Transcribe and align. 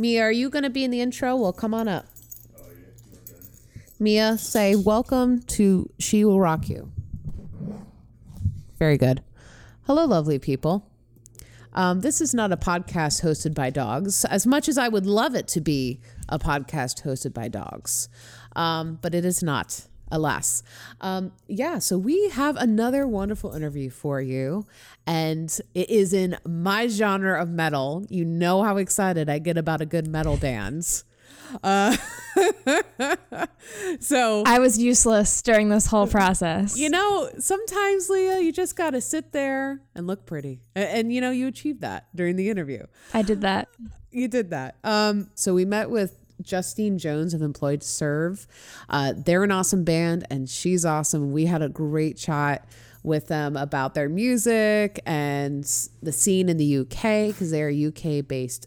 Mia, 0.00 0.22
are 0.22 0.32
you 0.32 0.48
going 0.48 0.62
to 0.62 0.70
be 0.70 0.82
in 0.82 0.90
the 0.90 1.02
intro? 1.02 1.36
Well, 1.36 1.52
come 1.52 1.74
on 1.74 1.86
up. 1.86 2.06
Mia, 3.98 4.38
say 4.38 4.74
welcome 4.74 5.42
to 5.42 5.90
She 5.98 6.24
Will 6.24 6.40
Rock 6.40 6.70
You. 6.70 6.90
Very 8.78 8.96
good. 8.96 9.22
Hello, 9.82 10.06
lovely 10.06 10.38
people. 10.38 10.90
Um, 11.74 12.00
this 12.00 12.22
is 12.22 12.32
not 12.32 12.50
a 12.50 12.56
podcast 12.56 13.22
hosted 13.22 13.54
by 13.54 13.68
dogs, 13.68 14.24
as 14.24 14.46
much 14.46 14.70
as 14.70 14.78
I 14.78 14.88
would 14.88 15.04
love 15.04 15.34
it 15.34 15.46
to 15.48 15.60
be 15.60 16.00
a 16.30 16.38
podcast 16.38 17.02
hosted 17.02 17.34
by 17.34 17.48
dogs. 17.48 18.08
Um, 18.56 18.98
but 19.02 19.14
it 19.14 19.26
is 19.26 19.42
not, 19.42 19.86
alas. 20.10 20.62
Um, 21.00 21.32
yeah, 21.46 21.78
so 21.78 21.98
we 21.98 22.28
have 22.30 22.56
another 22.56 23.06
wonderful 23.06 23.52
interview 23.54 23.90
for 23.90 24.20
you, 24.20 24.66
and 25.06 25.56
it 25.74 25.90
is 25.90 26.12
in 26.12 26.36
my 26.46 26.88
genre 26.88 27.40
of 27.40 27.48
metal. 27.48 28.04
You 28.08 28.24
know 28.24 28.62
how 28.62 28.76
excited 28.76 29.28
I 29.28 29.38
get 29.38 29.56
about 29.56 29.80
a 29.80 29.86
good 29.86 30.06
metal 30.06 30.36
dance. 30.36 31.04
Uh, 31.62 31.96
so 34.00 34.44
I 34.46 34.58
was 34.58 34.78
useless 34.78 35.42
during 35.42 35.68
this 35.68 35.86
whole 35.86 36.06
process. 36.06 36.76
You 36.78 36.90
know, 36.90 37.30
sometimes 37.38 38.08
Leah, 38.08 38.40
you 38.40 38.52
just 38.52 38.76
got 38.76 38.90
to 38.90 39.00
sit 39.00 39.32
there 39.32 39.80
and 39.94 40.06
look 40.06 40.26
pretty, 40.26 40.60
and, 40.74 40.88
and, 40.88 41.12
you 41.12 41.20
know 41.20 41.30
you 41.30 41.48
achieved 41.48 41.80
that 41.80 42.06
during 42.14 42.36
the 42.36 42.50
interview. 42.50 42.84
I 43.12 43.22
did 43.22 43.40
that. 43.40 43.68
You 44.10 44.28
did 44.28 44.50
that. 44.50 44.76
Um, 44.82 45.30
so 45.34 45.54
we 45.54 45.64
met 45.64 45.90
with 45.90 46.16
Justine 46.42 46.98
Jones 46.98 47.34
of 47.34 47.42
Employed 47.42 47.82
Serve. 47.82 48.46
Uh, 48.88 49.12
they're 49.16 49.44
an 49.44 49.52
awesome 49.52 49.84
band, 49.84 50.26
and 50.30 50.48
she's 50.48 50.84
awesome. 50.84 51.32
We 51.32 51.46
had 51.46 51.62
a 51.62 51.68
great 51.68 52.16
chat 52.16 52.68
with 53.02 53.28
them 53.28 53.56
about 53.56 53.94
their 53.94 54.08
music 54.08 55.00
and 55.06 55.64
the 56.02 56.12
scene 56.12 56.48
in 56.48 56.56
the 56.58 56.78
UK 56.78 57.28
because 57.28 57.50
they're 57.50 57.70
UK 57.70 58.26
based 58.26 58.66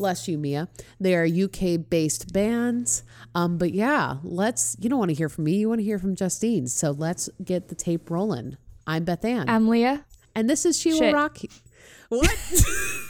bless 0.00 0.26
you, 0.26 0.38
Mia. 0.38 0.66
They 0.98 1.14
are 1.14 1.26
UK 1.26 1.90
based 1.90 2.32
bands. 2.32 3.02
Um, 3.34 3.58
but 3.58 3.74
yeah, 3.74 4.16
let's, 4.22 4.74
you 4.80 4.88
don't 4.88 4.98
want 4.98 5.10
to 5.10 5.14
hear 5.14 5.28
from 5.28 5.44
me, 5.44 5.56
you 5.56 5.68
want 5.68 5.80
to 5.80 5.84
hear 5.84 5.98
from 5.98 6.16
Justine. 6.16 6.68
So 6.68 6.90
let's 6.90 7.28
get 7.44 7.68
the 7.68 7.74
tape 7.74 8.10
rolling. 8.10 8.56
I'm 8.86 9.04
Beth 9.04 9.24
Ann. 9.26 9.48
I'm 9.50 9.68
Leah. 9.68 10.06
And 10.34 10.48
this 10.48 10.64
is 10.64 10.78
She 10.78 10.94
Will 10.94 11.12
Rock 11.12 11.38
What? 12.08 12.28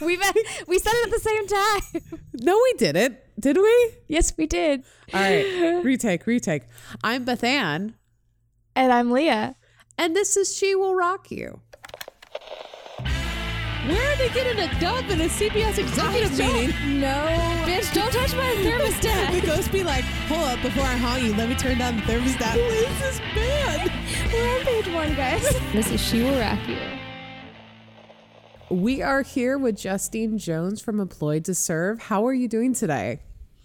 we 0.01 0.19
we 0.67 0.79
said 0.79 0.93
it 0.93 1.07
at 1.07 1.11
the 1.11 1.21
same 1.21 1.47
time. 1.47 2.21
No, 2.35 2.61
we 2.63 2.73
didn't. 2.75 3.19
Did 3.41 3.57
we? 3.57 3.95
Yes, 4.07 4.35
we 4.37 4.47
did. 4.47 4.85
All 5.15 5.21
right. 5.21 5.81
Retake, 5.85 6.27
retake. 6.27 6.65
I'm 7.03 7.25
Beth 7.25 7.43
Ann. 7.43 7.95
And 8.77 8.93
I'm 8.93 9.11
Leah. 9.11 9.57
And 9.97 10.15
this 10.15 10.37
is 10.37 10.55
She 10.55 10.75
Will 10.75 10.95
Rock 10.95 11.31
You. 11.31 11.61
Where 13.87 14.13
are 14.13 14.17
they 14.17 14.29
getting 14.29 14.61
a 14.61 14.79
dub 14.79 15.09
in 15.09 15.23
a 15.23 15.25
CBS 15.25 15.79
executive 15.79 16.39
meeting? 16.39 17.01
No. 17.01 17.15
Bitch, 17.65 17.93
don't 17.95 18.13
touch 18.13 18.35
my 18.35 18.55
thermostat. 18.59 19.33
the 19.41 19.47
ghost 19.47 19.73
be 19.73 19.85
like, 19.85 20.05
hold 20.29 20.45
up, 20.45 20.61
before 20.61 20.85
I 20.85 20.97
haunt 20.97 21.23
you, 21.23 21.35
let 21.35 21.49
me 21.49 21.55
turn 21.55 21.79
down 21.79 21.97
the 21.97 22.03
thermostat. 22.03 22.53
Who 22.53 22.61
is 22.61 22.99
this 23.01 23.21
man? 23.35 23.91
We're 24.31 24.59
on 24.59 24.61
page 24.67 24.89
one, 24.93 25.15
guys. 25.15 25.43
this 25.73 25.91
is 25.91 26.01
She 26.01 26.23
Will 26.23 26.39
Rock 26.39 26.59
You. 26.69 26.79
We 28.69 29.01
are 29.01 29.23
here 29.23 29.57
with 29.57 29.79
Justine 29.79 30.37
Jones 30.37 30.83
from 30.83 31.01
Employed 31.01 31.47
to 31.47 31.55
Serve. 31.55 32.03
How 32.03 32.27
are 32.27 32.35
you 32.35 32.47
doing 32.47 32.75
today? 32.75 33.21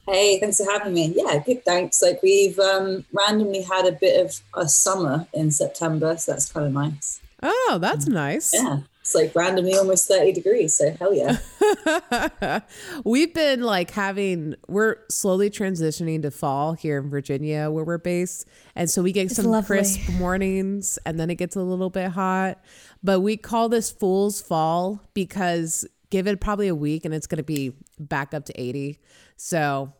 Hey, 0.08 0.40
thanks 0.40 0.58
for 0.58 0.72
having 0.72 0.94
me. 0.94 1.14
Yeah, 1.16 1.42
good. 1.44 1.66
Thanks. 1.66 2.02
Like 2.02 2.22
we've 2.22 2.58
um, 2.60 3.06
randomly 3.12 3.64
had 3.64 3.86
a 3.86 3.92
bit 3.92 4.24
of 4.24 4.40
a 4.54 4.68
summer 4.68 5.28
in 5.34 5.52
September, 5.52 6.16
so 6.18 6.34
that's 6.34 6.52
kind 6.52 6.68
of 6.68 6.74
nice. 6.74 7.22
Oh, 7.42 7.78
that's 7.80 8.08
nice. 8.08 8.54
Yeah. 8.54 8.80
It's 9.02 9.14
like 9.14 9.36
randomly 9.36 9.76
almost 9.76 10.08
30 10.08 10.32
degrees. 10.32 10.76
So 10.76 10.90
hell 10.94 11.14
yeah. 11.14 12.60
We've 13.06 13.32
been 13.32 13.62
like 13.62 13.92
having, 13.92 14.56
we're 14.68 14.96
slowly 15.12 15.52
transitioning 15.52 16.24
to 16.24 16.32
fall 16.32 16.74
here 16.74 16.98
in 16.98 17.12
Virginia 17.12 17.70
where 17.70 17.84
we're 17.84 18.00
based. 18.00 18.48
And 18.76 18.90
so 18.90 19.04
we 19.04 19.12
get 19.12 19.28
it's 19.28 19.36
some 19.36 19.46
lovely. 19.46 19.78
crisp 19.78 20.10
mornings 20.14 20.98
and 21.06 21.20
then 21.20 21.30
it 21.30 21.36
gets 21.36 21.56
a 21.56 21.62
little 21.62 21.92
bit 21.92 22.10
hot. 22.14 22.60
But 23.04 23.20
we 23.20 23.38
call 23.38 23.70
this 23.70 23.92
Fool's 23.92 24.42
Fall 24.42 25.00
because 25.14 25.86
give 26.10 26.28
it 26.28 26.40
probably 26.40 26.68
a 26.68 26.76
week 26.76 27.06
and 27.06 27.14
it's 27.14 27.28
going 27.28 27.38
to 27.38 27.44
be 27.44 27.74
back 28.00 28.34
up 28.34 28.46
to 28.46 28.62
80. 28.62 29.00
So, 29.38 29.94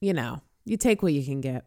you 0.00 0.12
know, 0.12 0.40
you 0.64 0.76
take 0.76 1.02
what 1.02 1.12
you 1.12 1.24
can 1.24 1.40
get. 1.40 1.64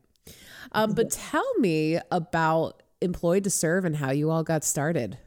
Um, 0.71 0.93
but 0.93 1.11
tell 1.11 1.53
me 1.59 1.99
about 2.11 2.81
Employed 3.01 3.43
to 3.43 3.49
Serve 3.49 3.85
and 3.85 3.95
how 3.95 4.11
you 4.11 4.29
all 4.29 4.43
got 4.43 4.63
started. 4.63 5.17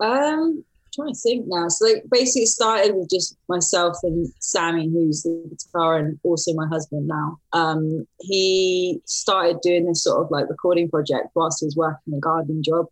Um, 0.00 0.08
I'm 0.10 0.64
trying 0.94 1.14
to 1.14 1.18
think 1.20 1.44
now. 1.46 1.68
So 1.68 1.86
like 1.86 2.04
basically 2.10 2.42
it 2.42 2.48
started 2.48 2.94
with 2.94 3.08
just 3.10 3.36
myself 3.48 3.96
and 4.02 4.28
Sammy, 4.40 4.88
who's 4.88 5.22
the 5.22 5.48
guitar 5.48 5.98
and 5.98 6.18
also 6.22 6.52
my 6.54 6.66
husband 6.66 7.06
now. 7.06 7.38
Um, 7.52 8.06
he 8.20 9.00
started 9.04 9.60
doing 9.62 9.86
this 9.86 10.04
sort 10.04 10.24
of 10.24 10.30
like 10.30 10.48
recording 10.48 10.88
project 10.90 11.28
whilst 11.34 11.60
he 11.60 11.66
was 11.66 11.76
working 11.76 12.14
a 12.14 12.20
gardening 12.20 12.62
job. 12.62 12.86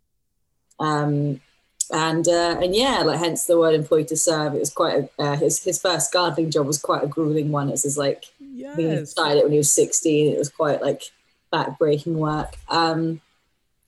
Um, 0.79 1.41
and 1.89 2.27
uh, 2.27 2.57
and 2.61 2.75
yeah, 2.75 3.01
like 3.03 3.19
hence 3.19 3.45
the 3.45 3.57
word 3.57 3.75
employed 3.75 4.07
to 4.09 4.17
serve. 4.17 4.53
It 4.53 4.59
was 4.59 4.69
quite 4.69 5.09
a, 5.17 5.21
uh, 5.21 5.35
his 5.37 5.63
his 5.63 5.81
first 5.81 6.11
gardening 6.11 6.51
job 6.51 6.67
was 6.67 6.81
quite 6.81 7.03
a 7.03 7.07
grueling 7.07 7.51
one. 7.51 7.69
It 7.69 7.81
was 7.83 7.97
like 7.97 8.25
yes. 8.39 8.77
he 8.77 9.05
started 9.05 9.39
it 9.39 9.43
when 9.43 9.51
he 9.51 9.57
was 9.57 9.71
16. 9.71 10.33
It 10.33 10.37
was 10.37 10.49
quite 10.49 10.81
like 10.81 11.03
back-breaking 11.51 12.17
work. 12.17 12.55
Um, 12.69 13.21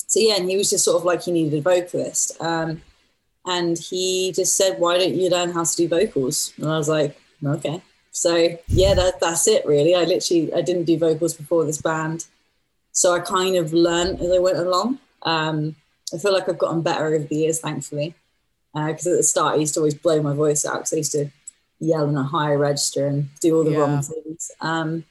so 0.07 0.19
yeah, 0.19 0.35
and 0.35 0.49
he 0.49 0.57
was 0.57 0.69
just 0.69 0.85
sort 0.85 0.97
of 0.97 1.05
like 1.05 1.23
he 1.23 1.31
needed 1.31 1.57
a 1.57 1.61
vocalist. 1.61 2.41
Um, 2.41 2.81
and 3.45 3.77
he 3.77 4.31
just 4.33 4.55
said, 4.55 4.79
"Why 4.79 4.97
don't 4.97 5.15
you 5.15 5.29
learn 5.29 5.51
how 5.51 5.63
to 5.63 5.75
do 5.75 5.87
vocals?" 5.87 6.53
And 6.57 6.67
I 6.67 6.77
was 6.77 6.89
like, 6.89 7.19
"Okay." 7.43 7.81
So 8.11 8.57
yeah, 8.67 8.93
that, 8.93 9.19
that's 9.19 9.47
it 9.47 9.65
really. 9.65 9.95
I 9.95 10.03
literally 10.03 10.53
I 10.53 10.61
didn't 10.61 10.85
do 10.85 10.97
vocals 10.97 11.33
before 11.33 11.65
this 11.65 11.81
band, 11.81 12.25
so 12.91 13.13
I 13.13 13.19
kind 13.19 13.55
of 13.55 13.73
learned 13.73 14.21
as 14.21 14.31
I 14.31 14.39
went 14.39 14.57
along. 14.57 14.99
Um, 15.23 15.75
I 16.13 16.17
feel 16.17 16.33
like 16.33 16.47
I've 16.47 16.57
gotten 16.57 16.81
better 16.81 17.07
over 17.07 17.19
the 17.19 17.35
years, 17.35 17.59
thankfully. 17.59 18.15
Because 18.73 19.07
uh, 19.07 19.11
at 19.11 19.17
the 19.17 19.23
start, 19.23 19.55
I 19.55 19.57
used 19.57 19.75
to 19.75 19.81
always 19.81 19.93
blow 19.95 20.21
my 20.21 20.33
voice 20.33 20.65
out 20.65 20.79
because 20.79 20.93
I 20.93 20.97
used 20.97 21.11
to 21.13 21.29
yell 21.79 22.09
in 22.09 22.17
a 22.17 22.23
higher 22.23 22.57
register 22.57 23.07
and 23.07 23.29
do 23.39 23.57
all 23.57 23.63
the 23.63 23.71
yeah. 23.71 23.77
wrong 23.77 24.01
things. 24.01 24.51
Um, 24.61 25.05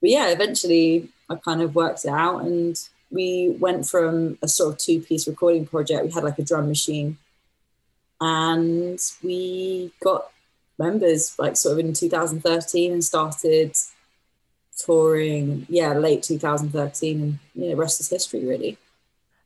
but 0.00 0.10
yeah, 0.10 0.28
eventually 0.28 1.08
I 1.28 1.36
kind 1.36 1.62
of 1.62 1.74
worked 1.74 2.04
it 2.04 2.10
out, 2.10 2.42
and 2.42 2.78
we 3.10 3.54
went 3.58 3.86
from 3.86 4.38
a 4.40 4.48
sort 4.48 4.72
of 4.72 4.78
two-piece 4.78 5.28
recording 5.28 5.66
project. 5.66 6.04
We 6.04 6.12
had 6.12 6.24
like 6.24 6.38
a 6.38 6.44
drum 6.44 6.68
machine 6.68 7.18
and 8.22 9.00
we 9.24 9.90
got 10.00 10.30
members 10.78 11.36
like 11.38 11.56
sort 11.56 11.72
of 11.72 11.84
in 11.84 11.92
2013 11.92 12.92
and 12.92 13.04
started 13.04 13.76
touring 14.78 15.66
yeah 15.68 15.92
late 15.92 16.22
2013 16.22 17.20
and 17.20 17.38
you 17.54 17.70
know 17.70 17.74
rest 17.74 18.00
is 18.00 18.08
history 18.08 18.44
really 18.44 18.78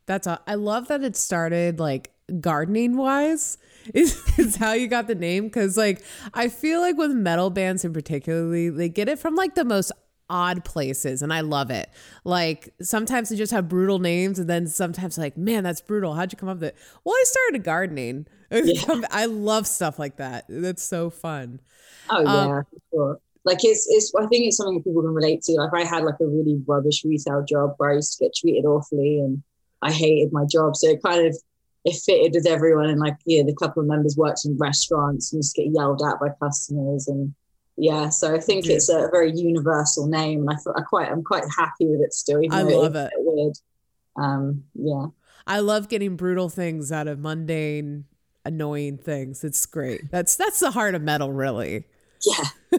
that's 0.06 0.26
all. 0.26 0.38
I 0.46 0.54
love 0.54 0.88
that 0.88 1.02
it 1.02 1.16
started 1.16 1.78
like 1.78 2.10
gardening 2.40 2.96
wise 2.96 3.58
is, 3.94 4.20
is 4.38 4.56
how 4.56 4.72
you 4.72 4.88
got 4.88 5.06
the 5.06 5.14
name 5.14 5.44
because 5.44 5.76
like 5.76 6.02
i 6.34 6.48
feel 6.48 6.80
like 6.80 6.96
with 6.96 7.12
metal 7.12 7.50
bands 7.50 7.84
in 7.84 7.92
particularly 7.92 8.68
they 8.68 8.88
get 8.88 9.08
it 9.08 9.16
from 9.16 9.36
like 9.36 9.54
the 9.54 9.64
most 9.64 9.92
odd 10.28 10.64
places 10.64 11.22
and 11.22 11.32
I 11.32 11.40
love 11.40 11.70
it. 11.70 11.90
Like 12.24 12.74
sometimes 12.82 13.28
they 13.28 13.36
just 13.36 13.52
have 13.52 13.68
brutal 13.68 13.98
names 13.98 14.38
and 14.38 14.48
then 14.48 14.66
sometimes 14.66 15.18
like, 15.18 15.36
man, 15.36 15.64
that's 15.64 15.80
brutal. 15.80 16.14
How'd 16.14 16.32
you 16.32 16.36
come 16.36 16.48
up 16.48 16.56
with 16.58 16.70
it? 16.70 16.76
Well, 17.04 17.14
I 17.14 17.24
started 17.26 17.64
gardening. 17.64 18.26
Yeah. 18.48 19.00
I 19.10 19.26
love 19.26 19.66
stuff 19.66 19.98
like 19.98 20.18
that. 20.18 20.44
That's 20.48 20.82
so 20.82 21.10
fun. 21.10 21.58
Oh 22.08 22.20
yeah, 22.22 22.58
um, 22.58 22.64
sure. 22.94 23.20
Like 23.44 23.58
it's 23.64 23.88
it's 23.90 24.12
I 24.16 24.24
think 24.26 24.46
it's 24.46 24.56
something 24.56 24.76
that 24.76 24.84
people 24.84 25.02
can 25.02 25.12
relate 25.12 25.42
to. 25.42 25.54
Like 25.54 25.74
I 25.74 25.84
had 25.84 26.04
like 26.04 26.14
a 26.20 26.26
really 26.26 26.62
rubbish 26.64 27.04
retail 27.04 27.44
job 27.44 27.74
where 27.78 27.90
I 27.90 27.94
used 27.94 28.16
to 28.16 28.24
get 28.24 28.36
treated 28.36 28.64
awfully 28.64 29.18
and 29.18 29.42
I 29.86 29.92
hated 29.92 30.32
my 30.32 30.44
job. 30.44 30.76
So 30.76 30.88
it 30.88 31.02
kind 31.02 31.26
of 31.26 31.36
it 31.84 31.96
fitted 32.04 32.34
with 32.34 32.46
everyone. 32.46 32.86
And 32.90 33.00
like 33.00 33.16
yeah, 33.24 33.42
the 33.42 33.54
couple 33.54 33.82
of 33.82 33.88
members 33.88 34.16
worked 34.16 34.44
in 34.44 34.56
restaurants 34.58 35.32
and 35.32 35.38
used 35.38 35.54
to 35.54 35.62
get 35.62 35.72
yelled 35.72 36.02
at 36.02 36.20
by 36.20 36.28
customers. 36.40 37.08
And 37.08 37.34
yeah 37.78 38.08
so 38.08 38.34
i 38.34 38.40
think 38.40 38.66
it's 38.66 38.88
a 38.88 39.08
very 39.12 39.32
universal 39.32 40.06
name. 40.06 40.40
And 40.40 40.50
i 40.50 40.54
thought 40.56 40.78
i 40.78 40.82
quite 40.82 41.10
i'm 41.10 41.22
quite 41.22 41.44
happy 41.56 41.86
with 41.86 42.00
it 42.00 42.14
still 42.14 42.40
i 42.50 42.62
love 42.62 42.96
it. 42.96 43.10
weird. 43.16 43.54
Um 44.16 44.64
yeah. 44.74 45.06
I 45.46 45.60
love 45.60 45.88
getting 45.88 46.16
brutal 46.16 46.48
things 46.48 46.90
out 46.90 47.06
of 47.06 47.20
mundane 47.20 48.06
annoying 48.44 48.98
things. 48.98 49.44
It's 49.44 49.64
great. 49.66 50.10
That's 50.10 50.36
that's 50.36 50.60
the 50.60 50.70
heart 50.70 50.94
of 50.94 51.02
metal 51.02 51.32
really. 51.32 51.84
Yeah 52.24 52.78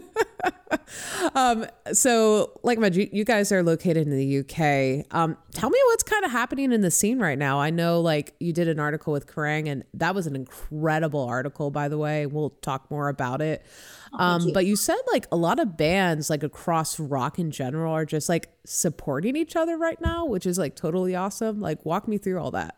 um, 1.34 1.66
so, 1.92 2.58
like 2.62 2.78
my, 2.78 2.88
you 2.88 3.24
guys 3.24 3.52
are 3.52 3.62
located 3.62 4.08
in 4.08 4.10
the 4.10 4.38
UK. 4.38 5.06
Um, 5.14 5.36
tell 5.52 5.70
me 5.70 5.78
what's 5.86 6.02
kind 6.02 6.24
of 6.24 6.30
happening 6.30 6.72
in 6.72 6.80
the 6.80 6.90
scene 6.90 7.18
right 7.18 7.38
now. 7.38 7.60
I 7.60 7.70
know, 7.70 8.00
like, 8.00 8.34
you 8.40 8.52
did 8.52 8.68
an 8.68 8.80
article 8.80 9.12
with 9.12 9.26
Kerrang, 9.26 9.68
and 9.68 9.84
that 9.94 10.14
was 10.14 10.26
an 10.26 10.34
incredible 10.34 11.24
article, 11.24 11.70
by 11.70 11.88
the 11.88 11.98
way. 11.98 12.26
We'll 12.26 12.50
talk 12.50 12.90
more 12.90 13.08
about 13.08 13.40
it. 13.40 13.64
Oh, 14.12 14.24
um, 14.24 14.42
you. 14.48 14.52
But 14.52 14.66
you 14.66 14.76
said 14.76 14.98
like 15.12 15.26
a 15.30 15.36
lot 15.36 15.58
of 15.58 15.76
bands, 15.76 16.30
like 16.30 16.42
across 16.42 16.98
rock 16.98 17.38
in 17.38 17.50
general, 17.50 17.92
are 17.92 18.06
just 18.06 18.28
like 18.28 18.48
supporting 18.64 19.36
each 19.36 19.56
other 19.56 19.76
right 19.76 20.00
now, 20.00 20.24
which 20.24 20.46
is 20.46 20.58
like 20.58 20.74
totally 20.76 21.14
awesome. 21.14 21.60
Like, 21.60 21.84
walk 21.84 22.08
me 22.08 22.18
through 22.18 22.40
all 22.40 22.50
that. 22.52 22.77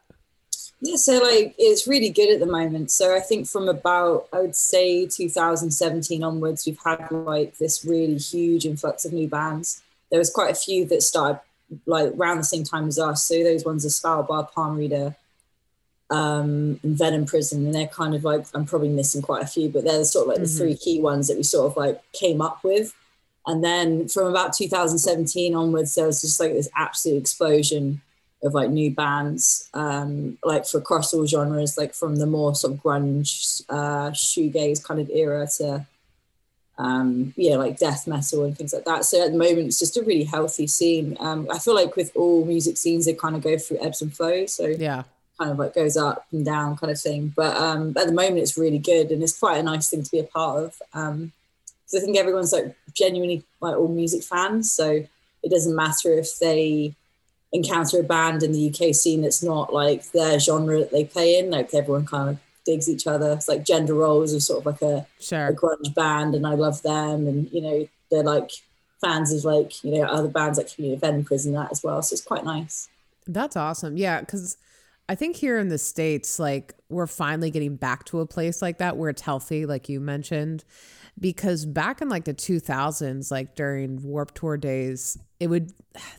Yeah, 0.82 0.96
so 0.96 1.18
like 1.18 1.54
it's 1.58 1.86
really 1.86 2.08
good 2.08 2.30
at 2.30 2.40
the 2.40 2.46
moment. 2.46 2.90
So 2.90 3.14
I 3.14 3.20
think 3.20 3.46
from 3.46 3.68
about 3.68 4.28
I 4.32 4.40
would 4.40 4.56
say 4.56 5.06
2017 5.06 6.24
onwards, 6.24 6.64
we've 6.66 6.78
had 6.82 7.10
like 7.10 7.58
this 7.58 7.84
really 7.84 8.16
huge 8.16 8.64
influx 8.64 9.04
of 9.04 9.12
new 9.12 9.28
bands. 9.28 9.82
There 10.10 10.18
was 10.18 10.30
quite 10.30 10.50
a 10.50 10.54
few 10.54 10.86
that 10.86 11.02
started 11.02 11.40
like 11.86 12.12
around 12.14 12.38
the 12.38 12.44
same 12.44 12.64
time 12.64 12.88
as 12.88 12.98
us. 12.98 13.22
So 13.24 13.44
those 13.44 13.64
ones 13.64 13.84
are 13.84 13.90
Svalbard, 13.90 14.52
Palm 14.52 14.78
Reader, 14.78 15.14
um, 16.10 16.80
and 16.82 16.96
Venom 16.98 17.26
Prison, 17.26 17.66
and 17.66 17.74
they're 17.74 17.86
kind 17.86 18.14
of 18.14 18.24
like 18.24 18.46
I'm 18.54 18.64
probably 18.64 18.88
missing 18.88 19.20
quite 19.22 19.42
a 19.42 19.46
few, 19.46 19.68
but 19.68 19.84
they're 19.84 20.04
sort 20.04 20.24
of 20.24 20.28
like 20.30 20.38
Mhm. 20.38 20.50
the 20.52 20.58
three 20.58 20.76
key 20.76 21.00
ones 21.00 21.28
that 21.28 21.36
we 21.36 21.42
sort 21.42 21.70
of 21.70 21.76
like 21.76 22.00
came 22.12 22.40
up 22.40 22.64
with. 22.64 22.94
And 23.46 23.62
then 23.62 24.08
from 24.08 24.28
about 24.28 24.54
2017 24.54 25.54
onwards, 25.54 25.94
there 25.94 26.06
was 26.06 26.22
just 26.22 26.40
like 26.40 26.52
this 26.52 26.68
absolute 26.74 27.18
explosion 27.18 28.00
of 28.42 28.54
like 28.54 28.70
new 28.70 28.90
bands, 28.90 29.68
um, 29.74 30.38
like 30.44 30.66
for 30.66 30.78
across 30.78 31.12
all 31.12 31.26
genres, 31.26 31.76
like 31.76 31.92
from 31.94 32.16
the 32.16 32.26
more 32.26 32.54
sort 32.54 32.72
of 32.74 32.82
grunge, 32.82 33.62
uh, 33.68 34.10
shoegaze 34.12 34.82
kind 34.82 35.00
of 35.00 35.10
era 35.10 35.46
to, 35.58 35.86
um, 36.78 37.34
yeah, 37.36 37.56
like 37.56 37.78
death 37.78 38.06
metal 38.06 38.44
and 38.44 38.56
things 38.56 38.72
like 38.72 38.86
that. 38.86 39.04
So 39.04 39.22
at 39.24 39.32
the 39.32 39.38
moment, 39.38 39.66
it's 39.68 39.78
just 39.78 39.98
a 39.98 40.02
really 40.02 40.24
healthy 40.24 40.66
scene. 40.66 41.16
Um, 41.20 41.48
I 41.52 41.58
feel 41.58 41.74
like 41.74 41.96
with 41.96 42.12
all 42.16 42.44
music 42.46 42.78
scenes, 42.78 43.04
they 43.04 43.12
kind 43.12 43.36
of 43.36 43.42
go 43.42 43.58
through 43.58 43.82
ebbs 43.82 44.00
and 44.00 44.14
flows. 44.14 44.54
So 44.54 44.66
Yeah. 44.66 45.02
kind 45.38 45.50
of 45.50 45.58
like 45.58 45.74
goes 45.74 45.96
up 45.98 46.26
and 46.32 46.44
down 46.44 46.76
kind 46.78 46.90
of 46.90 47.00
thing. 47.00 47.32
But 47.36 47.56
um, 47.56 47.94
at 47.98 48.06
the 48.06 48.12
moment, 48.12 48.38
it's 48.38 48.56
really 48.56 48.78
good 48.78 49.10
and 49.10 49.22
it's 49.22 49.38
quite 49.38 49.58
a 49.58 49.62
nice 49.62 49.90
thing 49.90 50.02
to 50.02 50.10
be 50.10 50.20
a 50.20 50.24
part 50.24 50.64
of. 50.64 50.82
Um, 50.94 51.32
because 51.84 52.02
I 52.02 52.04
think 52.06 52.16
everyone's 52.16 52.52
like 52.52 52.74
genuinely 52.94 53.42
like 53.60 53.76
all 53.76 53.88
music 53.88 54.22
fans, 54.22 54.70
so 54.72 55.04
it 55.42 55.50
doesn't 55.50 55.74
matter 55.74 56.12
if 56.12 56.38
they 56.38 56.94
encounter 57.52 58.00
a 58.00 58.02
band 58.02 58.42
in 58.42 58.52
the 58.52 58.68
UK 58.68 58.94
scene 58.94 59.22
that's 59.22 59.42
not 59.42 59.72
like 59.72 60.10
their 60.12 60.38
genre 60.38 60.78
that 60.78 60.90
they 60.90 61.04
play 61.04 61.38
in. 61.38 61.50
Like 61.50 61.74
everyone 61.74 62.06
kind 62.06 62.30
of 62.30 62.38
digs 62.64 62.88
each 62.88 63.06
other. 63.06 63.32
It's 63.32 63.48
like 63.48 63.64
Gender 63.64 63.94
Roles 63.94 64.32
is 64.32 64.46
sort 64.46 64.60
of 64.60 64.66
like 64.66 64.82
a, 64.82 65.06
a 65.32 65.52
grunge 65.52 65.94
band, 65.94 66.34
and 66.34 66.46
I 66.46 66.54
love 66.54 66.82
them. 66.82 67.26
And 67.26 67.50
you 67.52 67.60
know 67.60 67.88
they're 68.10 68.22
like 68.22 68.50
fans 69.00 69.32
of 69.32 69.44
like 69.44 69.82
you 69.82 69.92
know 69.98 70.04
other 70.04 70.28
bands 70.28 70.58
like 70.58 70.74
Community 70.74 71.00
Venom 71.00 71.24
Prison 71.24 71.54
and 71.54 71.64
that 71.64 71.72
as 71.72 71.82
well. 71.82 72.02
So 72.02 72.14
it's 72.14 72.22
quite 72.22 72.44
nice. 72.44 72.88
That's 73.26 73.56
awesome. 73.56 73.96
Yeah, 73.96 74.20
because 74.20 74.56
I 75.08 75.14
think 75.14 75.36
here 75.36 75.58
in 75.58 75.68
the 75.68 75.78
States, 75.78 76.38
like 76.38 76.74
we're 76.88 77.06
finally 77.06 77.50
getting 77.50 77.76
back 77.76 78.04
to 78.06 78.20
a 78.20 78.26
place 78.26 78.62
like 78.62 78.78
that 78.78 78.96
where 78.96 79.10
it's 79.10 79.22
healthy, 79.22 79.66
like 79.66 79.88
you 79.88 80.00
mentioned. 80.00 80.64
Because 81.20 81.66
back 81.66 82.00
in 82.00 82.08
like 82.08 82.24
the 82.24 82.34
2000s, 82.34 83.30
like 83.30 83.54
during 83.54 84.02
Warped 84.02 84.36
Tour 84.36 84.56
days, 84.56 85.18
it 85.38 85.48
would, 85.48 85.72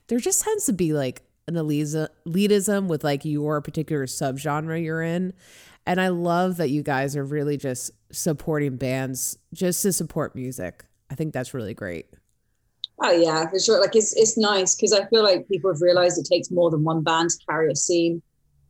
there 0.07 0.19
just 0.19 0.43
tends 0.43 0.65
to 0.65 0.73
be 0.73 0.93
like 0.93 1.23
an 1.47 1.55
elitism 1.55 2.87
with 2.87 3.03
like 3.03 3.25
your 3.25 3.61
particular 3.61 4.05
subgenre 4.05 4.83
you're 4.83 5.01
in. 5.01 5.33
And 5.85 5.99
I 5.99 6.09
love 6.09 6.57
that 6.57 6.69
you 6.69 6.83
guys 6.83 7.15
are 7.15 7.23
really 7.23 7.57
just 7.57 7.91
supporting 8.11 8.77
bands 8.77 9.37
just 9.53 9.81
to 9.81 9.91
support 9.91 10.35
music. 10.35 10.85
I 11.09 11.15
think 11.15 11.33
that's 11.33 11.53
really 11.53 11.73
great. 11.73 12.07
Oh 13.03 13.11
yeah, 13.11 13.49
for 13.49 13.59
sure. 13.59 13.81
Like 13.81 13.95
it's 13.95 14.15
it's 14.15 14.37
nice 14.37 14.75
because 14.75 14.93
I 14.93 15.05
feel 15.07 15.23
like 15.23 15.47
people 15.47 15.73
have 15.73 15.81
realized 15.81 16.19
it 16.19 16.27
takes 16.31 16.51
more 16.51 16.69
than 16.69 16.83
one 16.83 17.01
band 17.01 17.31
to 17.31 17.37
carry 17.49 17.71
a 17.71 17.75
scene. 17.75 18.21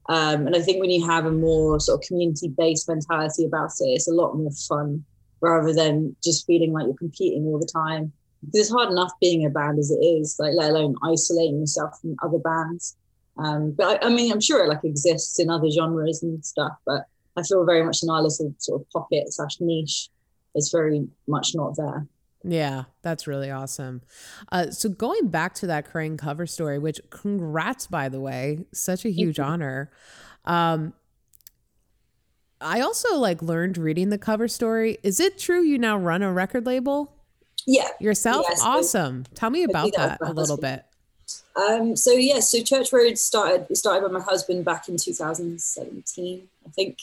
Um, 0.08 0.48
and 0.48 0.56
I 0.56 0.62
think 0.62 0.80
when 0.80 0.90
you 0.90 1.06
have 1.06 1.26
a 1.26 1.32
more 1.32 1.80
sort 1.80 2.02
of 2.02 2.08
community-based 2.08 2.88
mentality 2.88 3.46
about 3.46 3.72
it, 3.80 3.86
it's 3.86 4.08
a 4.08 4.14
lot 4.14 4.36
more 4.36 4.52
fun 4.52 5.06
rather 5.42 5.74
than 5.74 6.16
just 6.24 6.46
feeling 6.46 6.72
like 6.72 6.86
you're 6.86 6.96
competing 6.96 7.46
all 7.46 7.60
the 7.60 7.66
time. 7.66 8.12
Because 8.42 8.62
it's 8.62 8.72
hard 8.72 8.90
enough 8.90 9.12
being 9.20 9.46
a 9.46 9.50
band 9.50 9.78
as 9.78 9.92
it 9.92 10.04
is, 10.04 10.38
like 10.40 10.54
let 10.56 10.72
alone 10.72 10.96
isolating 11.04 11.60
yourself 11.60 12.00
from 12.00 12.16
other 12.24 12.40
bands. 12.40 12.96
Um, 13.38 13.72
but 13.72 14.04
I, 14.04 14.08
I 14.08 14.10
mean, 14.10 14.32
I'm 14.32 14.42
sure 14.42 14.64
it 14.64 14.70
like 14.70 14.84
exists 14.84 15.40
in 15.40 15.50
other 15.50 15.70
genres 15.70 16.24
and 16.24 16.44
stuff, 16.44 16.74
but 16.86 17.06
I 17.38 17.44
feel 17.44 17.66
very 17.66 17.84
much 17.84 18.04
in 18.04 18.10
our 18.10 18.22
little 18.22 18.54
sort 18.58 18.82
of 18.82 18.90
pocket 18.90 19.32
slash 19.32 19.60
niche 19.60 20.10
is 20.56 20.70
very 20.72 21.08
much 21.28 21.54
not 21.56 21.76
there. 21.78 22.08
Yeah, 22.44 22.86
that's 23.04 23.28
really 23.28 23.52
awesome. 23.52 24.02
Uh, 24.52 24.72
so 24.72 24.90
going 24.90 25.28
back 25.28 25.54
to 25.56 25.68
that 25.68 25.92
Kerrang 25.92 26.18
cover 26.18 26.48
story, 26.48 26.80
which 26.80 27.00
congrats 27.10 27.88
by 27.88 28.10
the 28.10 28.20
way, 28.20 28.66
such 28.74 29.06
a 29.06 29.12
huge 29.12 29.40
honor. 29.40 29.92
Um, 30.46 30.94
I 32.62 32.82
also 32.82 33.16
like 33.18 33.42
learned 33.42 33.78
reading 33.78 34.10
the 34.10 34.18
cover 34.18 34.48
story. 34.48 34.98
Is 35.04 35.20
it 35.20 35.38
true 35.38 35.62
you 35.62 35.78
now 35.78 35.98
run 35.98 36.22
a 36.22 36.32
record 36.32 36.66
label 36.66 37.14
Yeah, 37.66 37.88
yourself? 38.00 38.46
Yes, 38.48 38.62
awesome. 38.64 39.26
Tell 39.36 39.50
me 39.50 39.64
about 39.64 39.92
that 39.96 40.20
that 40.20 40.30
a 40.30 40.34
little 40.34 40.58
bit. 40.58 40.86
Um, 41.56 41.96
so 41.96 42.12
yeah, 42.12 42.40
so 42.40 42.62
Church 42.62 42.94
Road 42.94 43.18
started 43.18 43.68
it 43.70 43.76
started 43.76 44.08
by 44.08 44.12
my 44.12 44.24
husband 44.24 44.64
back 44.64 44.88
in 44.88 44.98
2017, 44.98 46.48
I 46.66 46.70
think. 46.70 47.00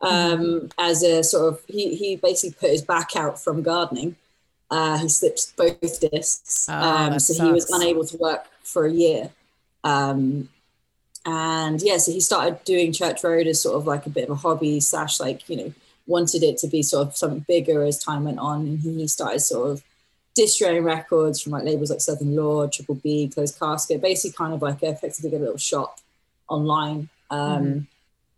Um, 0.00 0.70
as 0.78 1.04
a 1.04 1.22
sort 1.22 1.52
of 1.52 1.60
he 1.68 1.94
he 1.94 2.16
basically 2.16 2.56
put 2.58 2.70
his 2.70 2.82
back 2.82 3.14
out 3.16 3.42
from 3.42 3.62
gardening. 3.62 4.16
Uh, 4.70 4.98
he 4.98 5.08
slipped 5.08 5.54
both 5.56 6.00
discs, 6.00 6.66
Oh, 6.68 6.72
um, 6.72 7.20
so 7.20 7.44
he 7.44 7.52
was 7.52 7.70
unable 7.70 8.06
to 8.06 8.16
work 8.16 8.46
for 8.62 8.86
a 8.86 8.90
year. 8.90 9.30
Um, 9.84 10.48
and 11.24 11.80
yeah, 11.82 11.98
so 11.98 12.12
he 12.12 12.20
started 12.20 12.62
doing 12.64 12.92
Church 12.92 13.22
Road 13.22 13.46
as 13.46 13.60
sort 13.62 13.76
of 13.76 13.86
like 13.86 14.06
a 14.06 14.10
bit 14.10 14.24
of 14.24 14.30
a 14.30 14.34
hobby 14.34 14.80
slash 14.80 15.20
like 15.20 15.48
you 15.48 15.56
know 15.56 15.74
wanted 16.06 16.42
it 16.42 16.58
to 16.58 16.66
be 16.66 16.82
sort 16.82 17.06
of 17.06 17.16
something 17.16 17.44
bigger 17.46 17.84
as 17.84 18.02
time 18.02 18.24
went 18.24 18.38
on, 18.38 18.66
and 18.66 18.80
he 18.80 19.06
started 19.06 19.40
sort 19.40 19.70
of 19.70 19.82
distroing 20.34 20.82
records 20.82 21.40
from 21.40 21.52
like 21.52 21.64
labels 21.64 21.90
like 21.90 22.00
Southern 22.00 22.34
Lord, 22.34 22.72
Triple 22.72 22.96
B, 22.96 23.28
Closed 23.28 23.58
Casket, 23.58 24.00
basically 24.00 24.34
kind 24.36 24.54
of 24.54 24.62
like 24.62 24.82
effectively 24.82 25.36
a 25.36 25.40
little 25.40 25.58
shop 25.58 25.98
online. 26.48 27.08
Um, 27.30 27.64
Mhm. 27.64 27.86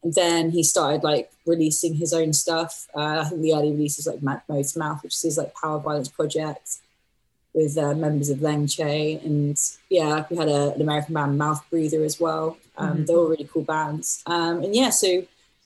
And 0.03 0.13
then 0.13 0.51
he 0.51 0.63
started 0.63 1.03
like 1.03 1.31
releasing 1.47 1.95
his 1.95 2.13
own 2.13 2.35
stuff. 2.35 2.89
Uh, 2.95 3.21
I 3.21 3.25
think 3.25 3.41
the 3.41 3.55
early 3.55 3.71
releases 3.71 4.07
like 4.07 4.21
Mode's 4.23 4.77
Mouth, 4.77 5.03
which 5.03 5.15
is 5.15 5.23
his 5.23 5.39
like 5.39 5.55
power 5.55 5.79
violence 5.81 6.09
project 6.09 6.77
with 7.55 7.79
uh, 7.79 7.95
members 7.95 8.29
of 8.29 8.41
Leng 8.41 8.71
Che. 8.71 9.21
And 9.25 9.59
yeah, 9.89 10.27
we 10.29 10.37
had 10.37 10.49
a, 10.49 10.75
an 10.75 10.83
American 10.83 11.15
band, 11.15 11.39
Mouth 11.39 11.65
Breather, 11.71 12.05
as 12.05 12.21
well. 12.21 12.59
Um, 12.77 12.99
Mhm. 12.99 13.07
They're 13.07 13.17
all 13.17 13.27
really 13.29 13.49
cool 13.53 13.63
bands. 13.63 14.23
Um, 14.27 14.63
and 14.63 14.75
yeah, 14.75 14.91
so 14.91 15.07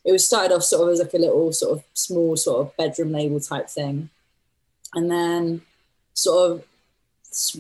it 0.05 0.13
was 0.13 0.27
started 0.27 0.55
off 0.55 0.63
sort 0.65 0.89
of 0.89 0.93
as 0.95 1.01
like 1.01 1.15
a 1.15 1.19
little 1.19 1.53
sort 1.53 1.79
of 1.79 1.85
small 1.95 2.37
sort 2.37 2.61
of 2.67 2.77
bedroom 2.77 3.13
label 3.13 3.41
type 3.41 3.69
thing. 3.69 4.11
And 4.95 5.11
then 5.11 5.63
sort 6.15 6.51
of 6.51 6.65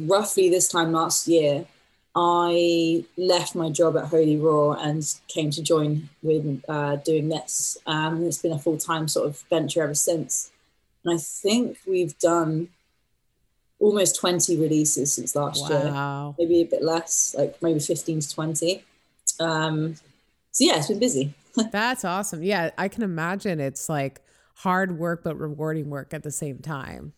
roughly 0.09 0.49
this 0.49 0.69
time 0.69 0.93
last 0.93 1.29
year, 1.29 1.67
I 2.15 3.05
left 3.17 3.55
my 3.55 3.71
job 3.71 3.97
at 3.97 4.07
Holy 4.07 4.37
Roar 4.37 4.77
and 4.81 5.05
came 5.29 5.51
to 5.51 5.63
join 5.63 6.09
with 6.23 6.63
uh, 6.69 6.97
doing 6.97 7.29
this. 7.29 7.77
Um, 7.87 8.17
and 8.17 8.27
it's 8.27 8.39
been 8.39 8.53
a 8.53 8.59
full 8.59 8.79
time 8.79 9.09
sort 9.09 9.29
of 9.29 9.45
venture 9.51 9.83
ever 9.83 9.95
since. 9.95 10.51
And 11.05 11.15
I 11.15 11.19
think 11.19 11.79
we've 11.87 12.19
done 12.19 12.69
almost 13.79 14.17
20 14.17 14.57
releases 14.59 15.13
since 15.13 15.37
last 15.37 15.63
year, 15.71 15.93
maybe 16.39 16.61
a 16.63 16.65
bit 16.65 16.83
less, 16.83 17.35
like 17.39 17.63
maybe 17.63 17.79
15 17.79 18.21
to 18.21 18.35
20. 18.35 18.85
Um, 19.41 19.95
so 20.53 20.65
yeah, 20.65 20.79
it's 20.79 20.89
been 20.89 20.99
busy. 20.99 21.35
That's 21.73 22.05
awesome. 22.05 22.43
Yeah, 22.43 22.71
I 22.79 22.89
can 22.89 23.03
imagine 23.03 23.61
it's 23.61 23.89
like 23.89 24.21
hard 24.55 24.99
work 24.99 25.23
but 25.25 25.39
rewarding 25.39 25.91
work 25.91 26.13
at 26.13 26.23
the 26.23 26.31
same 26.31 26.59
time. 26.59 27.13